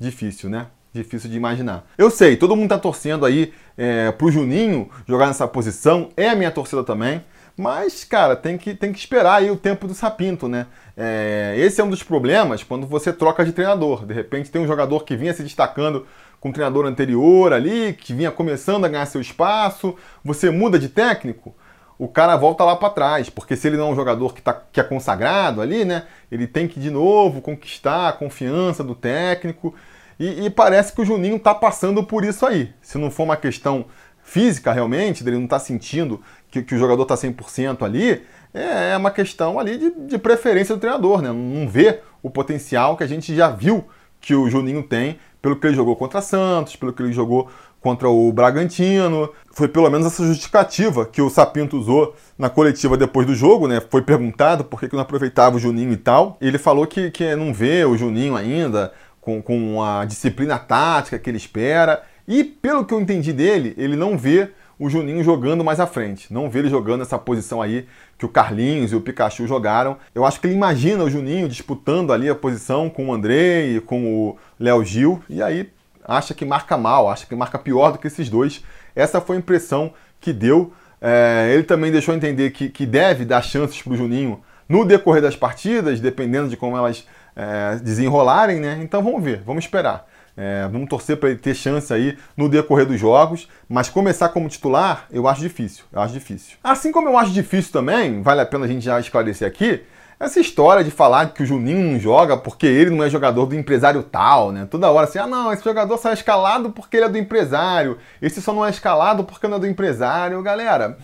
Difícil, 0.00 0.48
né? 0.48 0.68
Difícil 0.90 1.28
de 1.28 1.36
imaginar. 1.36 1.84
Eu 1.98 2.10
sei, 2.10 2.34
todo 2.34 2.56
mundo 2.56 2.64
está 2.64 2.78
torcendo 2.78 3.26
aí 3.26 3.52
é, 3.76 4.10
pro 4.12 4.30
Juninho 4.30 4.88
jogar 5.06 5.26
nessa 5.26 5.46
posição, 5.46 6.08
é 6.16 6.30
a 6.30 6.34
minha 6.34 6.50
torcida 6.50 6.82
também. 6.82 7.22
Mas, 7.54 8.04
cara, 8.04 8.36
tem 8.36 8.56
que, 8.56 8.72
tem 8.74 8.90
que 8.90 8.98
esperar 8.98 9.34
aí 9.34 9.50
o 9.50 9.56
tempo 9.56 9.86
do 9.86 9.92
Sapinto, 9.92 10.48
né? 10.48 10.66
É, 10.96 11.54
esse 11.58 11.80
é 11.80 11.84
um 11.84 11.90
dos 11.90 12.02
problemas 12.02 12.62
quando 12.62 12.86
você 12.86 13.12
troca 13.12 13.44
de 13.44 13.52
treinador. 13.52 14.06
De 14.06 14.14
repente 14.14 14.50
tem 14.50 14.62
um 14.62 14.66
jogador 14.66 15.04
que 15.04 15.14
vinha 15.14 15.34
se 15.34 15.42
destacando 15.42 16.06
com 16.40 16.48
o 16.48 16.52
treinador 16.52 16.86
anterior 16.86 17.52
ali, 17.52 17.92
que 17.92 18.14
vinha 18.14 18.30
começando 18.30 18.84
a 18.84 18.88
ganhar 18.88 19.04
seu 19.06 19.20
espaço, 19.20 19.94
você 20.24 20.50
muda 20.50 20.78
de 20.78 20.88
técnico, 20.88 21.54
o 21.98 22.06
cara 22.06 22.36
volta 22.36 22.64
lá 22.64 22.76
para 22.76 22.90
trás, 22.90 23.28
porque 23.28 23.56
se 23.56 23.66
ele 23.66 23.76
não 23.76 23.88
é 23.88 23.92
um 23.92 23.96
jogador 23.96 24.32
que, 24.32 24.40
tá, 24.40 24.62
que 24.72 24.78
é 24.78 24.84
consagrado 24.84 25.60
ali, 25.60 25.84
né, 25.84 26.04
ele 26.30 26.46
tem 26.46 26.68
que 26.68 26.78
de 26.78 26.90
novo 26.90 27.40
conquistar 27.40 28.08
a 28.08 28.12
confiança 28.12 28.84
do 28.84 28.94
técnico, 28.94 29.74
e, 30.18 30.46
e 30.46 30.50
parece 30.50 30.92
que 30.92 31.00
o 31.00 31.04
Juninho 31.04 31.36
está 31.36 31.54
passando 31.54 32.02
por 32.02 32.24
isso 32.24 32.44
aí. 32.44 32.72
Se 32.82 32.98
não 32.98 33.10
for 33.10 33.22
uma 33.24 33.36
questão 33.36 33.86
física 34.22 34.72
realmente, 34.72 35.24
dele 35.24 35.36
não 35.36 35.44
estar 35.44 35.58
tá 35.58 35.64
sentindo 35.64 36.20
que, 36.50 36.62
que, 36.62 36.74
o 36.74 36.78
jogador 36.78 37.02
está 37.02 37.14
100% 37.14 37.82
ali, 37.82 38.22
é, 38.54 38.92
é 38.92 38.96
uma 38.96 39.10
questão 39.10 39.58
ali 39.58 39.76
de, 39.76 39.90
de 39.90 40.18
preferência 40.18 40.74
do 40.74 40.80
treinador, 40.80 41.20
né, 41.20 41.32
não 41.32 41.68
vê 41.68 42.00
o 42.22 42.30
potencial 42.30 42.96
que 42.96 43.02
a 43.02 43.08
gente 43.08 43.34
já 43.34 43.48
viu 43.50 43.84
que 44.20 44.34
o 44.34 44.48
Juninho 44.48 44.82
tem 44.82 45.18
pelo 45.40 45.56
que 45.56 45.66
ele 45.66 45.76
jogou 45.76 45.96
contra 45.96 46.20
Santos, 46.20 46.76
pelo 46.76 46.92
que 46.92 47.02
ele 47.02 47.12
jogou 47.12 47.48
contra 47.80 48.08
o 48.08 48.32
Bragantino. 48.32 49.30
Foi 49.52 49.68
pelo 49.68 49.90
menos 49.90 50.06
essa 50.06 50.26
justificativa 50.26 51.06
que 51.06 51.22
o 51.22 51.30
Sapinto 51.30 51.78
usou 51.78 52.14
na 52.36 52.48
coletiva 52.48 52.96
depois 52.96 53.26
do 53.26 53.34
jogo, 53.34 53.66
né? 53.66 53.80
Foi 53.90 54.02
perguntado 54.02 54.64
por 54.64 54.80
que, 54.80 54.92
não 54.92 55.00
aproveitava 55.00 55.56
o 55.56 55.58
Juninho 55.58 55.92
e 55.92 55.96
tal. 55.96 56.36
Ele 56.40 56.58
falou 56.58 56.86
que, 56.86 57.10
que 57.10 57.34
não 57.34 57.52
vê 57.52 57.84
o 57.84 57.96
Juninho 57.96 58.36
ainda 58.36 58.92
com, 59.20 59.42
com 59.42 59.82
a 59.82 60.04
disciplina 60.04 60.58
tática 60.58 61.18
que 61.18 61.28
ele 61.28 61.36
espera. 61.36 62.02
E 62.26 62.44
pelo 62.44 62.84
que 62.84 62.94
eu 62.94 63.00
entendi 63.00 63.32
dele, 63.32 63.74
ele 63.76 63.96
não 63.96 64.16
vê 64.16 64.50
o 64.78 64.88
Juninho 64.88 65.24
jogando 65.24 65.64
mais 65.64 65.80
à 65.80 65.86
frente. 65.86 66.32
Não 66.32 66.48
vê 66.48 66.60
ele 66.60 66.70
jogando 66.70 67.02
essa 67.02 67.18
posição 67.18 67.60
aí 67.60 67.86
que 68.16 68.24
o 68.24 68.28
Carlinhos 68.28 68.92
e 68.92 68.96
o 68.96 69.00
Pikachu 69.00 69.46
jogaram. 69.46 69.96
Eu 70.14 70.24
acho 70.24 70.40
que 70.40 70.46
ele 70.46 70.54
imagina 70.54 71.02
o 71.02 71.10
Juninho 71.10 71.48
disputando 71.48 72.12
ali 72.12 72.28
a 72.28 72.34
posição 72.34 72.88
com 72.88 73.08
o 73.08 73.12
André 73.12 73.66
e 73.66 73.80
com 73.80 74.04
o 74.06 74.36
Léo 74.58 74.84
Gil, 74.84 75.22
e 75.28 75.42
aí 75.42 75.68
acha 76.08 76.32
que 76.32 76.44
marca 76.44 76.78
mal, 76.78 77.10
acha 77.10 77.26
que 77.26 77.36
marca 77.36 77.58
pior 77.58 77.92
do 77.92 77.98
que 77.98 78.06
esses 78.06 78.30
dois. 78.30 78.64
Essa 78.96 79.20
foi 79.20 79.36
a 79.36 79.38
impressão 79.38 79.92
que 80.18 80.32
deu. 80.32 80.72
É, 81.00 81.50
ele 81.52 81.62
também 81.62 81.92
deixou 81.92 82.14
entender 82.14 82.50
que, 82.50 82.70
que 82.70 82.86
deve 82.86 83.26
dar 83.26 83.42
chances 83.42 83.80
para 83.82 83.92
o 83.92 83.96
Juninho 83.96 84.40
no 84.68 84.84
decorrer 84.84 85.22
das 85.22 85.36
partidas, 85.36 86.00
dependendo 86.00 86.48
de 86.48 86.56
como 86.56 86.76
elas 86.76 87.06
é, 87.36 87.76
desenrolarem, 87.76 88.58
né? 88.58 88.78
Então 88.82 89.02
vamos 89.02 89.22
ver, 89.22 89.42
vamos 89.44 89.64
esperar. 89.64 90.06
É, 90.36 90.68
vamos 90.70 90.88
torcer 90.88 91.16
para 91.16 91.30
ele 91.30 91.38
ter 91.38 91.52
chance 91.52 91.92
aí 91.92 92.16
no 92.36 92.48
decorrer 92.48 92.86
dos 92.86 92.98
jogos, 92.98 93.48
mas 93.68 93.88
começar 93.88 94.28
como 94.28 94.48
titular 94.48 95.06
eu 95.10 95.26
acho 95.26 95.40
difícil. 95.40 95.84
Eu 95.92 96.00
acho 96.00 96.14
difícil. 96.14 96.56
Assim 96.62 96.92
como 96.92 97.08
eu 97.08 97.18
acho 97.18 97.32
difícil 97.32 97.72
também, 97.72 98.22
vale 98.22 98.40
a 98.40 98.46
pena 98.46 98.64
a 98.64 98.68
gente 98.68 98.84
já 98.84 99.00
esclarecer 99.00 99.46
aqui, 99.48 99.82
essa 100.18 100.40
história 100.40 100.82
de 100.82 100.90
falar 100.90 101.32
que 101.32 101.42
o 101.42 101.46
Juninho 101.46 101.92
não 101.92 101.98
joga 101.98 102.36
porque 102.36 102.66
ele 102.66 102.90
não 102.90 103.04
é 103.04 103.10
jogador 103.10 103.46
do 103.46 103.54
empresário 103.54 104.02
tal, 104.02 104.52
né? 104.52 104.66
Toda 104.70 104.90
hora 104.90 105.06
assim, 105.06 105.18
ah 105.18 105.26
não, 105.26 105.52
esse 105.52 105.64
jogador 105.64 105.96
só 105.96 106.10
é 106.10 106.14
escalado 106.14 106.70
porque 106.70 106.96
ele 106.96 107.06
é 107.06 107.08
do 107.08 107.18
empresário, 107.18 107.98
esse 108.20 108.42
só 108.42 108.52
não 108.52 108.66
é 108.66 108.70
escalado 108.70 109.24
porque 109.24 109.46
não 109.46 109.58
é 109.58 109.60
do 109.60 109.66
empresário. 109.66 110.42
Galera, 110.42 110.98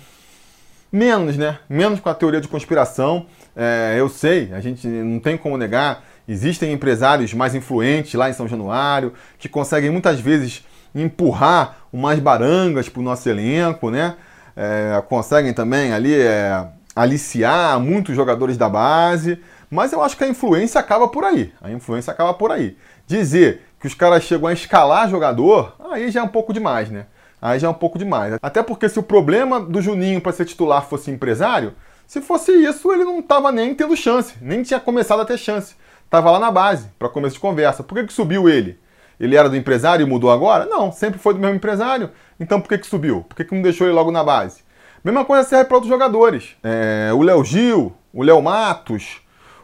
menos, 0.91 1.37
né? 1.37 1.59
Menos 1.69 2.01
com 2.01 2.09
a 2.09 2.15
teoria 2.15 2.41
de 2.41 2.49
conspiração. 2.49 3.27
É, 3.55 3.95
eu 3.97 4.09
sei, 4.09 4.53
a 4.53 4.61
gente 4.61 4.87
não 4.87 5.21
tem 5.21 5.37
como 5.37 5.57
negar 5.57 6.03
Existem 6.27 6.73
empresários 6.73 7.35
mais 7.35 7.55
influentes 7.55 8.15
lá 8.15 8.31
em 8.31 8.33
São 8.33 8.49
Januário 8.49 9.13
que 9.39 9.49
conseguem 9.49 9.91
muitas 9.91 10.19
vezes 10.19 10.65
empurrar 10.95 11.77
umas 11.93 12.19
barangas 12.19 12.89
para 12.89 13.01
o 13.01 13.03
nosso 13.03 13.29
elenco, 13.29 13.91
né? 13.91 14.15
É, 14.57 15.03
conseguem 15.09 15.53
também 15.53 15.93
ali 15.93 16.15
é, 16.15 16.67
aliciar 16.95 17.79
muitos 17.81 18.15
jogadores 18.15 18.57
da 18.57 18.69
base, 18.69 19.41
mas 19.71 19.93
eu 19.93 20.03
acho 20.03 20.17
que 20.17 20.25
a 20.25 20.29
influência 20.29 20.81
acaba 20.81 21.09
por 21.09 21.25
aí. 21.25 21.53
A 21.61 21.71
influência 21.71 22.13
acaba 22.13 22.35
por 22.35 22.51
aí. 22.51 22.77
Dizer 23.07 23.63
que 23.81 23.87
os 23.87 23.95
caras 23.95 24.23
chegam 24.23 24.49
a 24.49 24.53
escalar 24.53 25.09
jogador, 25.09 25.75
aí 25.91 26.11
já 26.11 26.21
é 26.21 26.23
um 26.23 26.29
pouco 26.29 26.53
demais, 26.53 26.91
né? 26.91 27.07
Aí 27.41 27.59
já 27.59 27.67
é 27.67 27.71
um 27.71 27.75
pouco 27.75 27.99
demais. 27.99 28.39
Até 28.41 28.63
porque 28.63 28.89
se 28.89 28.99
o 28.99 29.03
problema 29.03 29.61
do 29.61 29.83
Juninho 29.83 30.21
para 30.21 30.33
ser 30.33 30.45
titular 30.45 30.87
fosse 30.87 31.11
empresário, 31.11 31.75
se 32.07 32.21
fosse 32.21 32.53
isso, 32.53 32.93
ele 32.93 33.05
não 33.05 33.19
estava 33.19 33.51
nem 33.51 33.75
tendo 33.75 33.97
chance, 33.97 34.35
nem 34.41 34.63
tinha 34.63 34.81
começado 34.81 35.21
a 35.21 35.25
ter 35.25 35.39
chance 35.39 35.75
estava 36.15 36.31
lá 36.31 36.39
na 36.39 36.51
base, 36.51 36.89
para 36.99 37.09
começo 37.09 37.35
de 37.35 37.41
conversa. 37.41 37.83
Por 37.83 37.97
que, 37.97 38.07
que 38.07 38.13
subiu 38.13 38.49
ele? 38.49 38.79
Ele 39.19 39.37
era 39.37 39.49
do 39.49 39.57
empresário 39.57 40.07
e 40.07 40.09
mudou 40.09 40.31
agora? 40.31 40.65
Não, 40.67 40.93
sempre 40.93 41.19
foi 41.19 41.35
do 41.35 41.41
mesmo 41.41 41.57
empresário. 41.57 42.11
Então 42.39 42.61
por 42.61 42.69
que, 42.69 42.79
que 42.79 42.87
subiu? 42.87 43.23
Por 43.29 43.37
que, 43.37 43.45
que 43.45 43.55
não 43.55 43.63
deixou 43.63 43.87
ele 43.87 43.95
logo 43.95 44.11
na 44.11 44.23
base? 44.23 44.63
Mesma 45.05 45.23
coisa 45.23 45.47
serve 45.47 45.67
para 45.67 45.77
outros 45.77 45.93
jogadores. 45.93 46.57
É, 46.63 47.11
o 47.13 47.21
Léo 47.21 47.45
Gil, 47.45 47.93
o 48.11 48.23
Léo 48.23 48.41
Matos, 48.41 49.21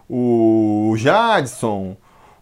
o 0.06 0.92
Jadson, 0.98 1.96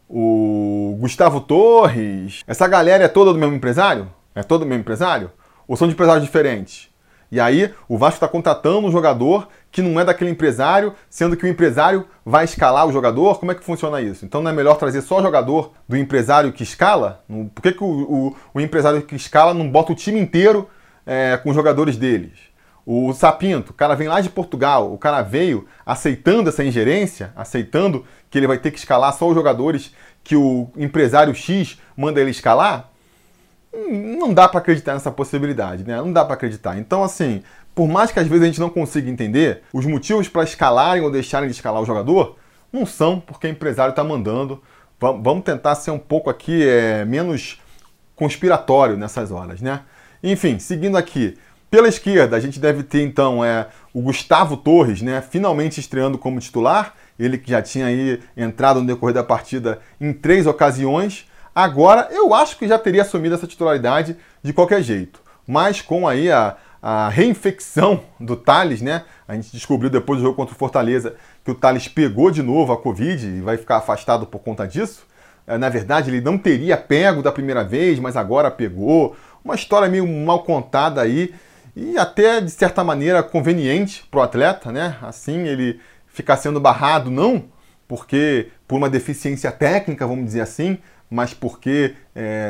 o 0.09 0.97
Gustavo 0.99 1.41
Torres. 1.41 2.43
Essa 2.45 2.67
galera 2.67 3.05
é 3.05 3.09
toda 3.09 3.33
do 3.33 3.39
mesmo 3.39 3.55
empresário? 3.55 4.09
É 4.35 4.43
todo 4.43 4.63
do 4.63 4.67
mesmo 4.67 4.81
empresário? 4.81 5.31
Ou 5.69 5.77
são 5.77 5.87
de 5.87 5.95
empresários 5.95 6.25
diferentes? 6.25 6.91
E 7.31 7.39
aí 7.39 7.73
o 7.89 7.97
Vasco 7.97 8.17
está 8.17 8.27
contratando 8.27 8.89
um 8.89 8.91
jogador 8.91 9.47
que 9.71 9.81
não 9.81 10.01
é 10.01 10.05
daquele 10.05 10.33
empresário, 10.33 10.93
sendo 11.09 11.37
que 11.37 11.45
o 11.45 11.49
empresário 11.49 12.05
vai 12.27 12.47
escalar 12.47 12.85
o 12.85 12.93
jogador? 12.93 13.39
Como 13.39 13.53
é 13.53 13.55
que 13.55 13.63
funciona 13.63 14.01
isso? 14.01 14.25
Então 14.25 14.43
não 14.43 14.51
é 14.51 14.55
melhor 14.55 14.77
trazer 14.77 15.03
só 15.03 15.23
jogador 15.23 15.71
do 15.87 15.97
empresário 15.97 16.53
que 16.53 16.65
escala? 16.65 17.23
Por 17.55 17.63
que, 17.63 17.71
que 17.71 17.85
o, 17.85 17.87
o, 17.87 18.37
o 18.55 18.61
empresário 18.61 19.03
que 19.03 19.15
escala 19.15 19.55
não 19.55 19.71
bota 19.71 19.93
o 19.93 19.95
time 19.95 20.19
inteiro 20.19 20.69
é, 21.07 21.37
com 21.37 21.51
os 21.51 21.55
jogadores 21.55 21.97
deles? 21.97 22.49
O 22.91 23.13
Sapinto, 23.13 23.73
o 23.73 23.75
cara 23.75 23.95
vem 23.95 24.09
lá 24.09 24.19
de 24.19 24.31
Portugal, 24.31 24.91
o 24.91 24.97
cara 24.97 25.21
veio 25.21 25.69
aceitando 25.85 26.49
essa 26.49 26.65
ingerência, 26.65 27.31
aceitando 27.37 28.03
que 28.31 28.39
ele 28.39 28.47
vai 28.47 28.57
ter 28.57 28.71
que 28.71 28.79
escalar 28.79 29.13
só 29.13 29.29
os 29.29 29.35
jogadores 29.35 29.95
que 30.25 30.35
o 30.35 30.71
empresário 30.75 31.35
X 31.35 31.79
manda 31.95 32.19
ele 32.19 32.31
escalar? 32.31 32.91
Não 33.91 34.33
dá 34.33 34.49
para 34.49 34.61
acreditar 34.61 34.95
nessa 34.95 35.11
possibilidade, 35.11 35.85
né? 35.85 35.99
Não 35.99 36.11
dá 36.11 36.25
para 36.25 36.33
acreditar. 36.33 36.79
Então, 36.79 37.05
assim, 37.05 37.43
por 37.75 37.87
mais 37.87 38.11
que 38.11 38.21
às 38.21 38.27
vezes 38.27 38.43
a 38.43 38.47
gente 38.47 38.61
não 38.61 38.71
consiga 38.71 39.11
entender, 39.11 39.65
os 39.71 39.85
motivos 39.85 40.27
para 40.27 40.45
escalarem 40.45 41.03
ou 41.03 41.11
deixarem 41.11 41.47
de 41.47 41.55
escalar 41.55 41.83
o 41.83 41.87
jogador 41.87 42.39
não 42.73 42.87
são 42.87 43.21
porque 43.21 43.47
o 43.47 43.51
empresário 43.51 43.91
está 43.91 44.03
mandando. 44.03 44.63
Vamos 44.99 45.45
tentar 45.45 45.75
ser 45.75 45.91
um 45.91 45.99
pouco 45.99 46.31
aqui 46.31 46.67
é, 46.67 47.05
menos 47.05 47.61
conspiratório 48.17 48.97
nessas 48.97 49.31
horas, 49.31 49.61
né? 49.61 49.83
Enfim, 50.23 50.59
seguindo 50.59 50.97
aqui. 50.97 51.37
Pela 51.71 51.89
esquerda, 51.89 52.35
a 52.35 52.41
gente 52.41 52.59
deve 52.59 52.83
ter 52.83 53.03
então 53.03 53.45
é, 53.45 53.67
o 53.93 54.01
Gustavo 54.01 54.57
Torres, 54.57 55.03
né, 55.03 55.21
finalmente 55.21 55.79
estreando 55.79 56.17
como 56.17 56.41
titular. 56.41 56.95
Ele 57.19 57.37
que 57.37 57.51
já 57.51 57.61
tinha 57.61 57.87
aí 57.87 58.21
entrado 58.37 58.81
no 58.81 58.87
decorrer 58.87 59.15
da 59.15 59.23
partida 59.25 59.81
em 60.01 60.13
três 60.13 60.47
ocasiões. 60.47 61.27
Agora, 61.55 62.09
eu 62.11 62.33
acho 62.33 62.57
que 62.57 62.67
já 62.67 62.79
teria 62.79 63.03
assumido 63.03 63.35
essa 63.35 63.47
titularidade 63.47 64.17
de 64.43 64.53
qualquer 64.53 64.83
jeito. 64.83 65.21
Mas 65.47 65.83
com 65.83 66.09
aí 66.09 66.31
a, 66.31 66.57
a 66.81 67.09
reinfecção 67.09 68.03
do 68.19 68.37
Thales, 68.37 68.81
né? 68.81 69.05
A 69.27 69.35
gente 69.35 69.51
descobriu 69.53 69.91
depois 69.91 70.21
do 70.21 70.25
jogo 70.25 70.37
contra 70.37 70.55
o 70.55 70.59
Fortaleza 70.59 71.17
que 71.45 71.51
o 71.51 71.55
Thales 71.55 71.87
pegou 71.87 72.31
de 72.31 72.43
novo 72.43 72.73
a 72.73 72.79
Covid 72.79 73.27
e 73.27 73.41
vai 73.41 73.59
ficar 73.59 73.77
afastado 73.77 74.25
por 74.27 74.39
conta 74.39 74.67
disso. 74.67 75.07
É, 75.47 75.59
na 75.59 75.69
verdade, 75.69 76.11
ele 76.11 76.21
não 76.21 76.39
teria 76.39 76.77
pego 76.77 77.23
da 77.23 77.33
primeira 77.33 77.65
vez, 77.65 77.99
mas 77.99 78.17
agora 78.17 78.51
pegou. 78.51 79.17
Uma 79.45 79.55
história 79.55 79.89
meio 79.89 80.07
mal 80.07 80.45
contada 80.45 81.03
aí 81.03 81.35
e 81.79 81.97
até 81.97 82.41
de 82.41 82.51
certa 82.51 82.83
maneira 82.83 83.23
conveniente 83.23 84.05
para 84.11 84.21
o 84.21 84.23
atleta, 84.23 84.73
né? 84.73 84.97
Assim 85.01 85.47
ele 85.47 85.81
ficar 86.07 86.37
sendo 86.37 86.61
barrado, 86.61 87.11
não 87.11 87.45
porque 87.89 88.49
por 88.69 88.77
uma 88.77 88.91
deficiência 88.91 89.51
técnica, 89.51 90.07
vamos 90.07 90.27
dizer 90.27 90.43
assim, 90.43 90.79
mas 91.11 91.33
porque 91.33 91.95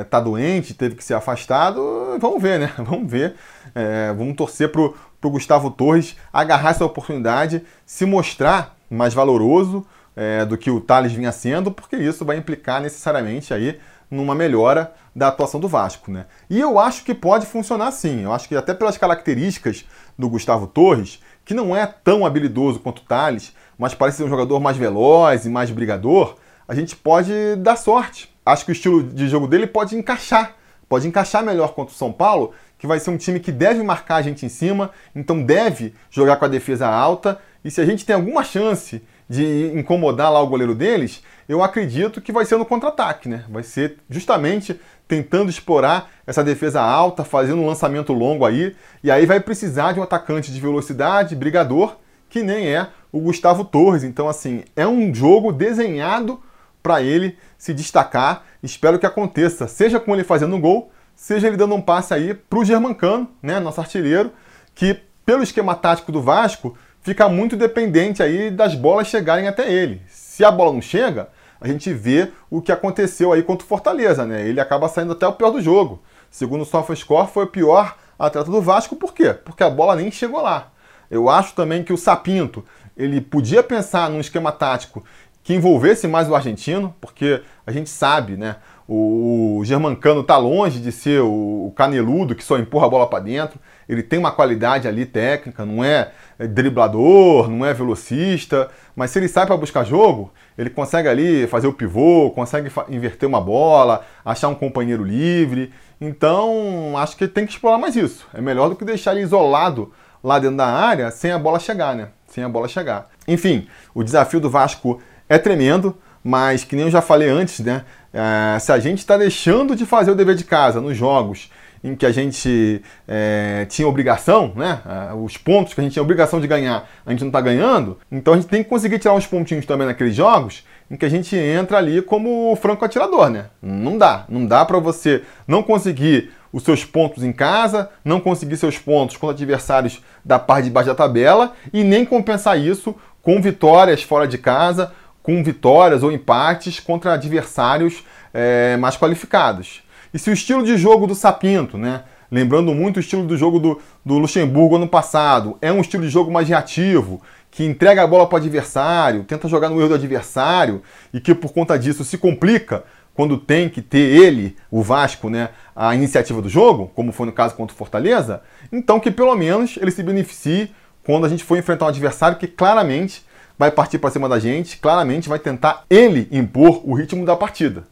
está 0.03 0.19
é, 0.19 0.21
doente, 0.21 0.75
teve 0.75 0.97
que 0.97 1.05
ser 1.05 1.15
afastado, 1.15 2.19
vamos 2.21 2.43
ver, 2.43 2.59
né? 2.59 2.73
Vamos 2.85 3.09
ver. 3.09 3.37
É, 3.75 4.13
vamos 4.13 4.35
torcer 4.35 4.73
para 4.73 4.81
o 4.83 5.31
Gustavo 5.31 5.71
Torres 5.71 6.17
agarrar 6.33 6.71
essa 6.71 6.85
oportunidade, 6.85 7.63
se 7.87 8.05
mostrar 8.05 8.77
mais 8.91 9.15
valoroso 9.15 9.87
é, 10.17 10.45
do 10.45 10.59
que 10.59 10.71
o 10.71 10.81
Thales 10.81 11.13
vinha 11.13 11.31
sendo, 11.31 11.71
porque 11.71 11.95
isso 11.97 12.25
vai 12.25 12.37
implicar 12.37 12.81
necessariamente 12.81 13.55
aí 13.55 13.79
numa 14.11 14.35
melhora 14.35 14.93
da 15.15 15.29
atuação 15.29 15.59
do 15.59 15.69
Vasco, 15.69 16.11
né? 16.11 16.27
E 16.49 16.59
eu 16.59 16.79
acho 16.79 17.05
que 17.05 17.15
pode 17.15 17.47
funcionar 17.47 17.91
sim. 17.91 18.23
Eu 18.23 18.33
acho 18.33 18.49
que 18.49 18.57
até 18.57 18.73
pelas 18.73 18.97
características 18.97 19.85
do 20.19 20.29
Gustavo 20.29 20.67
Torres, 20.67 21.21
que 21.45 21.55
não 21.55 21.75
é 21.75 21.87
tão 21.87 22.25
habilidoso 22.25 22.81
quanto 22.81 23.01
o 23.01 23.05
Thales, 23.05 23.55
mas 23.79 23.95
parece 23.95 24.19
ser 24.19 24.25
um 24.25 24.29
jogador 24.29 24.61
mais 24.61 24.77
veloz 24.77 25.45
e 25.45 25.49
mais 25.49 25.71
brigador, 25.71 26.37
a 26.67 26.75
gente 26.75 26.95
pode 26.95 27.33
dar 27.57 27.77
sorte. 27.77 28.33
Acho 28.45 28.65
que 28.65 28.71
o 28.71 28.73
estilo 28.73 29.03
de 29.03 29.29
jogo 29.29 29.47
dele 29.47 29.67
pode 29.67 29.97
encaixar, 29.97 30.57
pode 30.89 31.07
encaixar 31.07 31.43
melhor 31.43 31.75
contra 31.75 31.95
o 31.95 31.97
São 31.97 32.13
Paulo, 32.13 32.53
que 32.79 32.87
vai 32.87 33.01
ser 33.01 33.11
um 33.11 33.17
time 33.17 33.41
que 33.41 33.51
deve 33.51 33.83
marcar 33.83 34.17
a 34.17 34.23
gente 34.23 34.47
em 34.47 34.49
cima, 34.49 34.91
então 35.15 35.43
deve 35.43 35.95
jogar 36.11 36.37
com 36.37 36.45
a 36.45 36.49
defesa 36.49 36.87
alta, 36.87 37.39
e 37.65 37.71
se 37.71 37.81
a 37.81 37.85
gente 37.85 38.07
tem 38.07 38.15
alguma 38.15 38.45
chance 38.45 39.03
de 39.29 39.73
incomodar 39.75 40.33
lá 40.33 40.41
o 40.41 40.47
goleiro 40.47 40.75
deles, 40.75 41.23
eu 41.49 41.63
acredito 41.63 42.21
que 42.21 42.33
vai 42.33 42.45
ser 42.45 42.57
no 42.57 42.65
contra-ataque, 42.65 43.29
né? 43.29 43.45
Vai 43.49 43.63
ser 43.63 43.99
justamente 44.09 44.81
tentando 45.07 45.51
explorar 45.51 46.11
essa 46.27 46.45
defesa 46.45 46.81
alta, 46.81 47.25
fazendo 47.25 47.61
um 47.61 47.67
lançamento 47.67 48.13
longo 48.13 48.45
aí, 48.45 48.77
e 49.03 49.11
aí 49.11 49.27
vai 49.27 49.41
precisar 49.41 49.93
de 49.93 50.01
um 50.01 50.03
atacante 50.03 50.53
de 50.53 50.61
velocidade, 50.61 51.35
brigador, 51.35 51.97
que 52.29 52.43
nem 52.43 52.69
é 52.69 52.89
o 53.11 53.21
Gustavo 53.21 53.65
Torres. 53.65 54.05
Então, 54.05 54.29
assim, 54.29 54.65
é 54.77 54.87
um 54.87 55.15
jogo 55.15 55.53
desenhado 55.53 56.41
para 56.83 57.03
ele 57.03 57.37
se 57.57 57.73
destacar. 57.73 58.45
Espero 58.63 58.99
que 58.99 59.07
aconteça, 59.07 59.67
seja 59.67 59.99
com 59.99 60.15
ele 60.15 60.25
fazendo 60.25 60.57
um 60.57 60.61
gol, 60.61 60.91
seja 61.15 61.49
ele 61.49 61.57
dando 61.57 61.75
um 61.75 61.81
passe 61.81 62.13
aí 62.15 62.35
para 62.35 62.59
o 62.59 62.65
Germancano, 62.65 63.29
né, 63.43 63.59
nosso 63.59 63.81
artilheiro, 63.81 64.33
que 64.75 65.01
pelo 65.25 65.43
esquema 65.43 65.75
tático 65.75 66.13
do 66.13 66.23
Vasco 66.23 66.77
fica 67.01 67.29
muito 67.29 67.57
dependente 67.57 68.23
aí 68.23 68.51
das 68.51 68.75
bolas 68.75 69.09
chegarem 69.09 69.49
até 69.49 69.71
ele. 69.73 70.03
Se 70.09 70.45
a 70.45 70.51
bola 70.51 70.73
não 70.73 70.83
chega, 70.83 71.29
a 71.61 71.67
gente 71.67 71.93
vê 71.93 72.31
o 72.51 72.61
que 72.63 72.73
aconteceu 72.73 73.33
aí 73.33 73.43
contra 73.43 73.65
o 73.65 73.69
Fortaleza, 73.69 74.25
né? 74.25 74.47
Ele 74.47 74.61
acaba 74.61 74.89
saindo 74.89 75.13
até 75.13 75.27
o 75.27 75.33
pior 75.33 75.51
do 75.51 75.61
jogo. 75.61 76.01
Segundo 76.31 76.63
o 76.63 76.67
SofaScore, 76.67 77.29
foi 77.29 77.45
o 77.45 77.49
pior 77.49 77.97
atleta 78.19 78.51
do 78.51 78.61
Vasco, 78.61 78.97
por 78.97 79.15
quê? 79.15 79.33
Porque 79.33 79.63
a 79.63 79.71
bola 79.71 79.97
nem 79.97 80.11
chegou 80.11 80.43
lá. 80.43 80.71
Eu 81.11 81.29
acho 81.29 81.55
também 81.55 81.83
que 81.83 81.93
o 81.93 81.97
Sapinto, 81.97 82.65
ele 82.97 83.21
podia 83.21 83.63
pensar 83.63 84.11
num 84.11 84.21
esquema 84.21 84.53
tático 84.53 85.05
que 85.43 85.55
envolvesse 85.55 86.07
mais 86.07 86.29
o 86.29 86.35
argentino, 86.35 86.95
porque 87.01 87.41
a 87.67 87.73
gente 87.73 87.89
sabe, 87.89 88.37
né? 88.37 88.57
O, 88.87 89.63
Germancano 89.65 90.21
está 90.21 90.37
longe 90.37 90.81
de 90.81 90.93
ser 90.93 91.21
o, 91.21 91.73
caneludo 91.77 92.35
que 92.35 92.45
só 92.45 92.59
empurra 92.59 92.87
a 92.87 92.91
bola 92.91 93.07
para 93.07 93.21
dentro. 93.21 93.59
Ele 93.89 94.03
tem 94.03 94.19
uma 94.19 94.31
qualidade 94.31 94.87
ali 94.87 95.07
técnica, 95.07 95.65
não 95.65 95.83
é, 95.83 96.11
é 96.39 96.47
driblador, 96.47 97.49
não 97.49 97.65
é 97.65 97.73
velocista, 97.73 98.69
mas 98.95 99.11
se 99.11 99.19
ele 99.19 99.29
sai 99.29 99.47
para 99.47 99.57
buscar 99.57 99.85
jogo, 99.85 100.31
ele 100.59 100.69
consegue 100.69 101.09
ali 101.09 101.47
fazer 101.47 101.67
o 101.67 101.73
pivô, 101.73 102.31
consegue 102.31 102.71
inverter 102.89 103.27
uma 103.29 103.41
bola, 103.41 104.05
achar 104.25 104.49
um 104.49 104.55
companheiro 104.55 105.03
livre. 105.03 105.73
Então, 106.01 106.97
acho 106.99 107.17
que 107.17 107.27
tem 107.27 107.47
que 107.47 107.53
explorar 107.53 107.79
mais 107.79 107.97
isso. 107.97 108.27
É 108.35 108.41
melhor 108.41 108.69
do 108.69 108.77
que 108.77 108.85
deixar 108.85 109.13
ele 109.13 109.23
isolado 109.23 109.93
lá 110.23 110.39
dentro 110.39 110.57
da 110.57 110.67
área 110.67 111.11
sem 111.11 111.33
a 111.33 111.39
bola 111.39 111.59
chegar, 111.59 111.95
né? 111.95 112.09
Sem 112.27 112.45
a 112.45 112.49
bola 112.49 112.69
chegar. 112.69 113.09
Enfim, 113.27 113.67
o 113.95 114.05
desafio 114.05 114.41
do 114.41 114.51
Vasco 114.51 115.01
é 115.29 115.39
tremendo, 115.39 115.97
mas 116.23 116.63
que 116.63 116.77
nem 116.77 116.85
eu 116.85 116.91
já 116.91 117.01
falei 117.01 117.29
antes, 117.29 117.61
né? 117.61 117.85
É, 118.13 118.59
se 118.59 118.71
a 118.71 118.79
gente 118.79 118.99
está 118.99 119.17
deixando 119.17 119.75
de 119.77 119.87
fazer 119.87 120.11
o 120.11 120.15
dever 120.15 120.35
de 120.35 120.45
casa 120.45 120.81
nos 120.81 120.97
jogos 120.97 121.51
em 121.83 121.95
que 121.95 122.05
a 122.05 122.13
gente 122.13 122.83
é, 123.07 123.67
tinha 123.69 123.87
obrigação, 123.87 124.53
né? 124.55 124.81
É, 124.87 125.15
os 125.15 125.37
pontos 125.37 125.75
que 125.75 125.81
a 125.81 125.85
gente 125.85 125.93
tinha 125.93 126.03
obrigação 126.03 126.41
de 126.41 126.47
ganhar, 126.47 126.89
a 127.05 127.11
gente 127.11 127.21
não 127.21 127.29
está 127.29 127.41
ganhando. 127.41 127.99
Então 128.11 128.35
a 128.35 128.37
gente 128.37 128.49
tem 128.49 128.63
que 128.63 128.69
conseguir 128.69 128.99
tirar 128.99 129.15
uns 129.15 129.27
pontinhos 129.27 129.67
também 129.67 129.87
naqueles 129.87 130.15
jogos 130.15 130.65
em 130.91 130.97
que 130.97 131.05
a 131.05 131.09
gente 131.09 131.37
entra 131.37 131.77
ali 131.77 132.01
como 132.01 132.57
franco 132.57 132.85
atirador, 132.85 133.29
né? 133.29 133.47
Não 133.61 133.99
dá, 133.99 134.25
não 134.29 134.47
dá 134.47 134.65
para 134.65 134.79
você 134.79 135.23
não 135.47 135.63
conseguir 135.63 136.31
os 136.51 136.63
seus 136.63 136.83
pontos 136.85 137.23
em 137.23 137.33
casa, 137.33 137.91
não 138.03 138.21
conseguir 138.21 138.57
seus 138.57 138.79
pontos 138.79 139.17
contra 139.17 139.35
adversários 139.35 140.03
da 140.25 140.39
parte 140.39 140.65
de 140.65 140.71
baixo 140.71 140.89
da 140.89 140.95
tabela 140.95 141.53
e 141.73 141.85
nem 141.85 142.07
compensar 142.07 142.59
isso 142.59 142.95
com 143.21 143.41
vitórias 143.43 144.03
fora 144.03 144.27
de 144.27 144.39
casa 144.39 144.93
com 145.29 145.45
vitórias 145.45 146.03
ou 146.03 146.11
empates 146.11 146.81
contra 146.81 147.13
adversários 147.13 148.03
é, 148.33 148.79
mais 148.79 148.97
qualificados. 148.97 149.83
E 150.13 150.19
se 150.19 150.31
o 150.31 150.33
estilo 150.33 150.65
de 150.65 150.77
jogo 150.77 151.07
do 151.07 151.15
Sapinto, 151.15 151.77
né, 151.77 152.05
lembrando 152.31 152.75
muito 152.75 152.99
o 152.99 153.01
estilo 153.01 153.25
do 153.25 153.37
jogo 153.37 153.59
do, 153.59 153.81
do 154.05 154.19
Luxemburgo 154.19 154.77
ano 154.77 154.89
passado, 154.89 155.57
é 155.61 155.73
um 155.73 155.81
estilo 155.81 156.03
de 156.03 156.09
jogo 156.09 156.31
mais 156.31 156.49
reativo, 156.49 157.21
que 157.51 157.65
entrega 157.65 158.03
a 158.03 158.07
bola 158.07 158.27
para 158.27 158.37
o 158.37 158.39
adversário, 158.39 159.25
tenta 159.25 159.49
jogar 159.49 159.69
no 159.69 159.81
erro 159.81 159.89
do 159.89 159.95
adversário 159.95 160.83
e 161.13 161.21
que 161.21 161.35
por 161.35 161.53
conta 161.53 161.79
disso 161.79 162.05
se 162.05 162.19
complica 162.19 162.85
quando 163.15 163.37
tem 163.37 163.69
que 163.69 163.83
ter 163.83 163.99
ele, 163.99 164.57
o 164.71 164.81
Vasco, 164.81 165.29
né, 165.29 165.49
a 165.75 165.95
iniciativa 165.95 166.41
do 166.41 166.49
jogo, 166.49 166.91
como 166.95 167.11
foi 167.11 167.27
no 167.27 167.33
caso 167.33 167.55
contra 167.57 167.75
o 167.75 167.77
Fortaleza, 167.77 168.43
então 168.71 169.01
que 169.01 169.11
pelo 169.11 169.35
menos 169.35 169.77
ele 169.81 169.91
se 169.91 170.05
beneficie 170.05 170.71
quando 171.05 171.27
a 171.27 171.29
gente 171.29 171.43
for 171.43 171.59
enfrentar 171.59 171.87
um 171.87 171.89
adversário 171.89 172.39
que 172.39 172.47
claramente 172.47 173.27
vai 173.59 173.73
partir 173.73 173.99
para 173.99 174.11
cima 174.11 174.29
da 174.29 174.39
gente, 174.39 174.77
claramente 174.77 175.29
vai 175.29 175.41
tentar 175.41 175.83
ele 175.91 176.29
impor 176.31 176.81
o 176.89 176.95
ritmo 176.95 177.25
da 177.25 177.35
partida. 177.35 177.83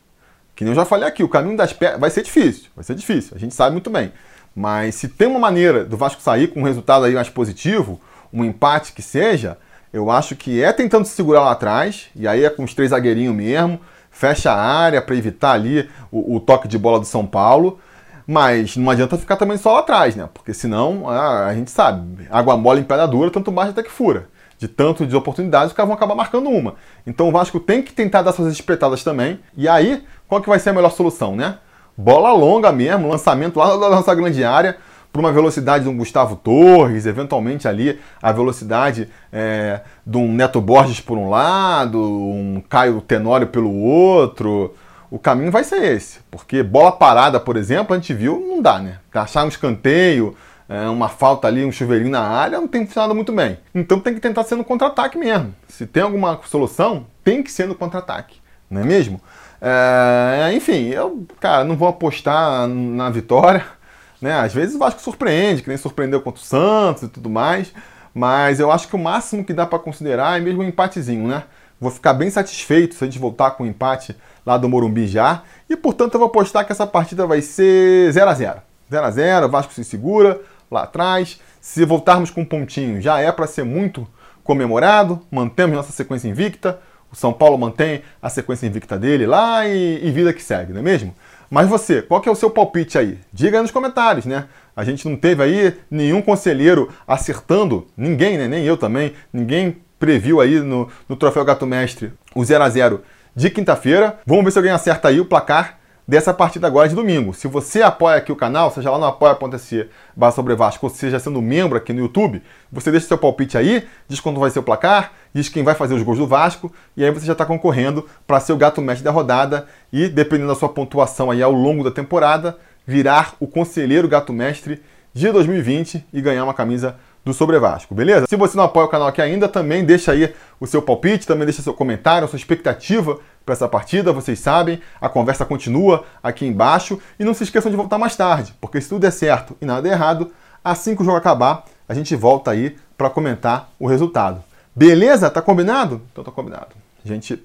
Que 0.56 0.64
nem 0.64 0.72
eu 0.72 0.74
já 0.74 0.86
falei 0.86 1.06
aqui, 1.06 1.22
o 1.22 1.28
caminho 1.28 1.56
das 1.56 1.74
pedras 1.74 2.00
vai 2.00 2.08
ser 2.08 2.22
difícil, 2.22 2.70
vai 2.74 2.82
ser 2.82 2.94
difícil, 2.94 3.36
a 3.36 3.38
gente 3.38 3.54
sabe 3.54 3.72
muito 3.72 3.90
bem. 3.90 4.10
Mas 4.54 4.94
se 4.94 5.06
tem 5.06 5.28
uma 5.28 5.38
maneira 5.38 5.84
do 5.84 5.98
Vasco 5.98 6.22
sair 6.22 6.48
com 6.48 6.60
um 6.60 6.64
resultado 6.64 7.04
aí 7.04 7.14
mais 7.14 7.28
positivo, 7.28 8.00
um 8.32 8.42
empate 8.42 8.94
que 8.94 9.02
seja, 9.02 9.58
eu 9.92 10.10
acho 10.10 10.34
que 10.34 10.62
é 10.62 10.72
tentando 10.72 11.04
se 11.04 11.14
segurar 11.14 11.42
lá 11.42 11.52
atrás, 11.52 12.06
e 12.16 12.26
aí 12.26 12.42
é 12.42 12.48
com 12.48 12.64
os 12.64 12.72
três 12.72 12.90
zagueirinhos 12.90 13.34
mesmo, 13.34 13.78
fecha 14.10 14.50
a 14.50 14.56
área 14.56 15.02
para 15.02 15.14
evitar 15.14 15.52
ali 15.52 15.90
o, 16.10 16.36
o, 16.36 16.40
toque 16.40 16.66
de 16.66 16.78
bola 16.78 16.98
do 16.98 17.04
São 17.04 17.26
Paulo. 17.26 17.78
Mas 18.26 18.76
não 18.76 18.90
adianta 18.90 19.16
ficar 19.18 19.36
também 19.36 19.56
só 19.56 19.74
lá 19.74 19.80
atrás, 19.80 20.16
né? 20.16 20.28
Porque 20.32 20.52
senão 20.52 21.08
a, 21.08 21.46
a 21.46 21.54
gente 21.54 21.70
sabe, 21.70 22.26
água 22.28 22.56
mole 22.56 22.80
em 22.80 22.84
pedra 22.84 23.06
dura, 23.06 23.30
tanto 23.30 23.52
mais 23.52 23.68
até 23.68 23.82
que 23.82 23.90
fura 23.90 24.26
de 24.58 24.68
tanto 24.68 25.06
de 25.06 25.14
oportunidades, 25.14 25.68
os 25.68 25.76
caras 25.76 25.88
vão 25.88 25.96
acabar 25.96 26.14
marcando 26.14 26.48
uma. 26.48 26.74
Então 27.06 27.28
o 27.28 27.32
Vasco 27.32 27.60
tem 27.60 27.82
que 27.82 27.92
tentar 27.92 28.22
dar 28.22 28.32
suas 28.32 28.52
espetadas 28.52 29.04
também. 29.04 29.38
E 29.56 29.68
aí, 29.68 30.02
qual 30.28 30.40
que 30.40 30.48
vai 30.48 30.58
ser 30.58 30.70
a 30.70 30.72
melhor 30.72 30.90
solução, 30.90 31.36
né? 31.36 31.58
Bola 31.96 32.32
longa 32.32 32.72
mesmo, 32.72 33.08
lançamento 33.08 33.58
lá 33.58 33.76
da 33.76 33.90
nossa 33.90 34.14
grande 34.14 34.44
área, 34.44 34.76
por 35.12 35.20
uma 35.20 35.32
velocidade 35.32 35.84
de 35.84 35.90
um 35.90 35.96
Gustavo 35.96 36.36
Torres, 36.36 37.06
eventualmente 37.06 37.66
ali 37.66 37.98
a 38.20 38.30
velocidade 38.32 39.08
é, 39.32 39.80
de 40.06 40.18
um 40.18 40.30
Neto 40.30 40.60
Borges 40.60 41.00
por 41.00 41.16
um 41.16 41.30
lado, 41.30 41.98
um 41.98 42.62
Caio 42.68 43.00
Tenório 43.00 43.46
pelo 43.46 43.74
outro. 43.74 44.74
O 45.10 45.18
caminho 45.18 45.50
vai 45.50 45.64
ser 45.64 45.82
esse, 45.84 46.18
porque 46.30 46.62
bola 46.62 46.92
parada, 46.92 47.40
por 47.40 47.56
exemplo, 47.56 47.94
a 47.94 47.98
gente 47.98 48.12
viu, 48.12 48.44
não 48.46 48.60
dá, 48.60 48.78
né? 48.78 48.98
Achar 49.14 49.44
um 49.44 49.48
escanteio, 49.48 50.36
é, 50.68 50.86
uma 50.88 51.08
falta 51.08 51.48
ali, 51.48 51.64
um 51.64 51.72
chuveirinho 51.72 52.10
na 52.10 52.20
área, 52.20 52.60
não 52.60 52.68
tem 52.68 52.84
funcionado 52.84 53.14
muito 53.14 53.32
bem. 53.32 53.56
Então 53.74 54.00
tem 54.00 54.12
que 54.12 54.20
tentar 54.20 54.44
ser 54.44 54.56
no 54.56 54.64
contra-ataque 54.64 55.16
mesmo. 55.16 55.54
Se 55.68 55.86
tem 55.86 56.02
alguma 56.02 56.38
solução, 56.44 57.06
tem 57.24 57.42
que 57.42 57.50
ser 57.50 57.66
no 57.66 57.74
contra-ataque, 57.74 58.38
não 58.68 58.82
é 58.82 58.84
mesmo? 58.84 59.20
É, 59.60 60.52
enfim, 60.54 60.88
eu, 60.88 61.26
cara, 61.40 61.64
não 61.64 61.76
vou 61.76 61.88
apostar 61.88 62.66
na 62.68 63.10
vitória. 63.10 63.64
Né? 64.18 64.32
Às 64.32 64.54
vezes 64.54 64.74
o 64.74 64.78
Vasco 64.78 64.98
surpreende, 64.98 65.60
que 65.60 65.68
nem 65.68 65.76
surpreendeu 65.76 66.22
contra 66.22 66.40
o 66.40 66.44
Santos 66.44 67.02
e 67.02 67.08
tudo 67.08 67.28
mais. 67.28 67.70
Mas 68.14 68.58
eu 68.58 68.72
acho 68.72 68.88
que 68.88 68.96
o 68.96 68.98
máximo 68.98 69.44
que 69.44 69.52
dá 69.52 69.66
para 69.66 69.78
considerar 69.78 70.38
é 70.38 70.40
mesmo 70.40 70.62
um 70.62 70.64
empatezinho, 70.64 71.28
né? 71.28 71.44
Vou 71.78 71.90
ficar 71.90 72.14
bem 72.14 72.30
satisfeito 72.30 72.94
se 72.94 73.04
a 73.04 73.06
gente 73.06 73.18
voltar 73.18 73.50
com 73.50 73.62
o 73.62 73.66
um 73.66 73.68
empate 73.68 74.16
lá 74.44 74.56
do 74.56 74.70
Morumbi 74.70 75.06
já. 75.06 75.42
E 75.68 75.76
portanto 75.76 76.14
eu 76.14 76.20
vou 76.20 76.28
apostar 76.28 76.64
que 76.64 76.72
essa 76.72 76.86
partida 76.86 77.26
vai 77.26 77.42
ser 77.42 78.10
0 78.10 78.30
a 78.30 78.34
0 78.34 78.62
0 78.90 79.04
a 79.04 79.10
0 79.10 79.48
Vasco 79.50 79.74
se 79.74 79.84
segura, 79.84 80.40
lá 80.70 80.84
atrás. 80.84 81.38
Se 81.60 81.84
voltarmos 81.84 82.30
com 82.30 82.40
um 82.40 82.44
pontinho, 82.44 83.02
já 83.02 83.20
é 83.20 83.30
para 83.30 83.46
ser 83.46 83.64
muito 83.64 84.08
comemorado. 84.42 85.20
Mantemos 85.30 85.76
nossa 85.76 85.92
sequência 85.92 86.28
invicta. 86.28 86.80
O 87.12 87.16
São 87.16 87.32
Paulo 87.32 87.56
mantém 87.56 88.02
a 88.20 88.28
sequência 88.28 88.66
invicta 88.66 88.98
dele 88.98 89.26
lá 89.26 89.66
e, 89.66 90.00
e 90.02 90.10
vida 90.10 90.32
que 90.32 90.42
segue, 90.42 90.72
não 90.72 90.80
é 90.80 90.82
mesmo? 90.82 91.14
Mas 91.48 91.68
você, 91.68 92.02
qual 92.02 92.20
que 92.20 92.28
é 92.28 92.32
o 92.32 92.36
seu 92.36 92.50
palpite 92.50 92.98
aí? 92.98 93.18
Diga 93.32 93.58
aí 93.58 93.62
nos 93.62 93.70
comentários, 93.70 94.26
né? 94.26 94.46
A 94.74 94.84
gente 94.84 95.08
não 95.08 95.16
teve 95.16 95.42
aí 95.42 95.74
nenhum 95.90 96.20
conselheiro 96.20 96.90
acertando, 97.06 97.86
ninguém, 97.96 98.36
né? 98.36 98.48
Nem 98.48 98.64
eu 98.64 98.76
também, 98.76 99.14
ninguém 99.32 99.76
previu 99.98 100.40
aí 100.40 100.60
no, 100.60 100.88
no 101.08 101.16
Troféu 101.16 101.44
Gato 101.44 101.66
Mestre 101.66 102.12
o 102.34 102.44
0 102.44 102.64
a 102.64 102.68
0 102.68 103.02
de 103.34 103.50
quinta-feira. 103.50 104.18
Vamos 104.26 104.44
ver 104.44 104.50
se 104.50 104.58
alguém 104.58 104.72
acerta 104.72 105.08
aí 105.08 105.20
o 105.20 105.24
placar 105.24 105.75
dessa 106.06 106.32
partida 106.32 106.66
agora 106.66 106.88
de 106.88 106.94
domingo. 106.94 107.34
Se 107.34 107.48
você 107.48 107.82
apoia 107.82 108.16
aqui 108.16 108.30
o 108.30 108.36
canal, 108.36 108.70
seja 108.70 108.90
lá 108.90 108.98
no 108.98 109.06
apoia.se 109.06 109.88
barra 110.14 110.32
sobre 110.32 110.54
Vasco, 110.54 110.86
ou 110.86 110.90
seja 110.90 111.18
sendo 111.18 111.42
membro 111.42 111.76
aqui 111.76 111.92
no 111.92 112.00
YouTube, 112.00 112.42
você 112.70 112.90
deixa 112.90 113.08
seu 113.08 113.18
palpite 113.18 113.58
aí, 113.58 113.86
diz 114.06 114.20
quando 114.20 114.38
vai 114.38 114.50
ser 114.50 114.60
o 114.60 114.62
placar, 114.62 115.12
diz 115.34 115.48
quem 115.48 115.64
vai 115.64 115.74
fazer 115.74 115.94
os 115.94 116.02
gols 116.02 116.18
do 116.18 116.26
Vasco, 116.26 116.72
e 116.96 117.04
aí 117.04 117.10
você 117.10 117.26
já 117.26 117.32
está 117.32 117.44
concorrendo 117.44 118.06
para 118.26 118.38
ser 118.38 118.52
o 118.52 118.56
gato 118.56 118.80
mestre 118.80 119.04
da 119.04 119.10
rodada 119.10 119.66
e, 119.92 120.08
dependendo 120.08 120.48
da 120.48 120.54
sua 120.54 120.68
pontuação 120.68 121.30
aí 121.30 121.42
ao 121.42 121.52
longo 121.52 121.82
da 121.82 121.90
temporada, 121.90 122.56
virar 122.86 123.34
o 123.40 123.46
conselheiro 123.46 124.06
gato 124.06 124.32
mestre 124.32 124.80
de 125.12 125.32
2020 125.32 126.04
e 126.12 126.20
ganhar 126.20 126.44
uma 126.44 126.54
camisa 126.54 126.96
do 127.26 127.34
Sobre 127.34 127.58
Vasco, 127.58 127.92
beleza? 127.92 128.24
Se 128.28 128.36
você 128.36 128.56
não 128.56 128.62
apoia 128.62 128.86
o 128.86 128.88
canal 128.88 129.08
aqui 129.08 129.20
ainda, 129.20 129.48
também 129.48 129.84
deixa 129.84 130.12
aí 130.12 130.32
o 130.60 130.66
seu 130.66 130.80
palpite, 130.80 131.26
também 131.26 131.44
deixa 131.44 131.60
seu 131.60 131.74
comentário, 131.74 132.28
sua 132.28 132.36
expectativa 132.36 133.18
para 133.44 133.52
essa 133.52 133.68
partida, 133.68 134.12
vocês 134.12 134.38
sabem, 134.38 134.80
a 135.00 135.08
conversa 135.08 135.44
continua 135.44 136.04
aqui 136.22 136.46
embaixo 136.46 137.00
e 137.18 137.24
não 137.24 137.34
se 137.34 137.42
esqueçam 137.42 137.68
de 137.68 137.76
voltar 137.76 137.98
mais 137.98 138.14
tarde, 138.14 138.54
porque 138.60 138.80
se 138.80 138.88
tudo 138.88 139.00
der 139.00 139.10
certo 139.10 139.56
e 139.60 139.66
nada 139.66 139.82
der 139.82 139.94
errado, 139.94 140.30
assim 140.62 140.94
que 140.94 141.02
o 141.02 141.04
jogo 141.04 141.16
acabar, 141.16 141.64
a 141.88 141.94
gente 141.94 142.14
volta 142.14 142.52
aí 142.52 142.76
para 142.96 143.10
comentar 143.10 143.70
o 143.76 143.88
resultado. 143.88 144.42
Beleza? 144.72 145.28
Tá 145.28 145.42
combinado? 145.42 146.02
Então 146.12 146.22
tá 146.22 146.30
combinado. 146.30 146.76
A 147.04 147.08
gente 147.08 147.44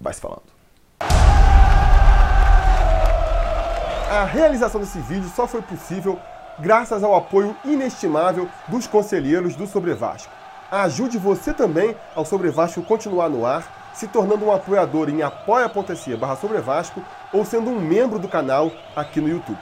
vai 0.00 0.14
se 0.14 0.22
falando. 0.22 0.40
A 4.10 4.24
realização 4.24 4.80
desse 4.80 4.98
vídeo 5.00 5.30
só 5.36 5.46
foi 5.46 5.60
possível 5.60 6.18
graças 6.58 7.02
ao 7.02 7.14
apoio 7.14 7.56
inestimável 7.64 8.48
dos 8.68 8.86
conselheiros 8.86 9.54
do 9.54 9.66
Sobre 9.66 9.94
Vasco. 9.94 10.32
Ajude 10.70 11.16
você 11.16 11.52
também 11.52 11.96
ao 12.14 12.24
Sobre 12.24 12.50
Vasco 12.50 12.82
continuar 12.82 13.28
no 13.28 13.46
ar, 13.46 13.90
se 13.94 14.06
tornando 14.06 14.44
um 14.44 14.52
apoiador 14.52 15.08
em 15.08 15.22
apoia.se 15.22 16.16
barra 16.16 16.36
Sobre 16.36 16.60
Vasco 16.60 17.02
ou 17.32 17.44
sendo 17.44 17.70
um 17.70 17.80
membro 17.80 18.18
do 18.18 18.28
canal 18.28 18.70
aqui 18.94 19.20
no 19.20 19.28
YouTube. 19.28 19.58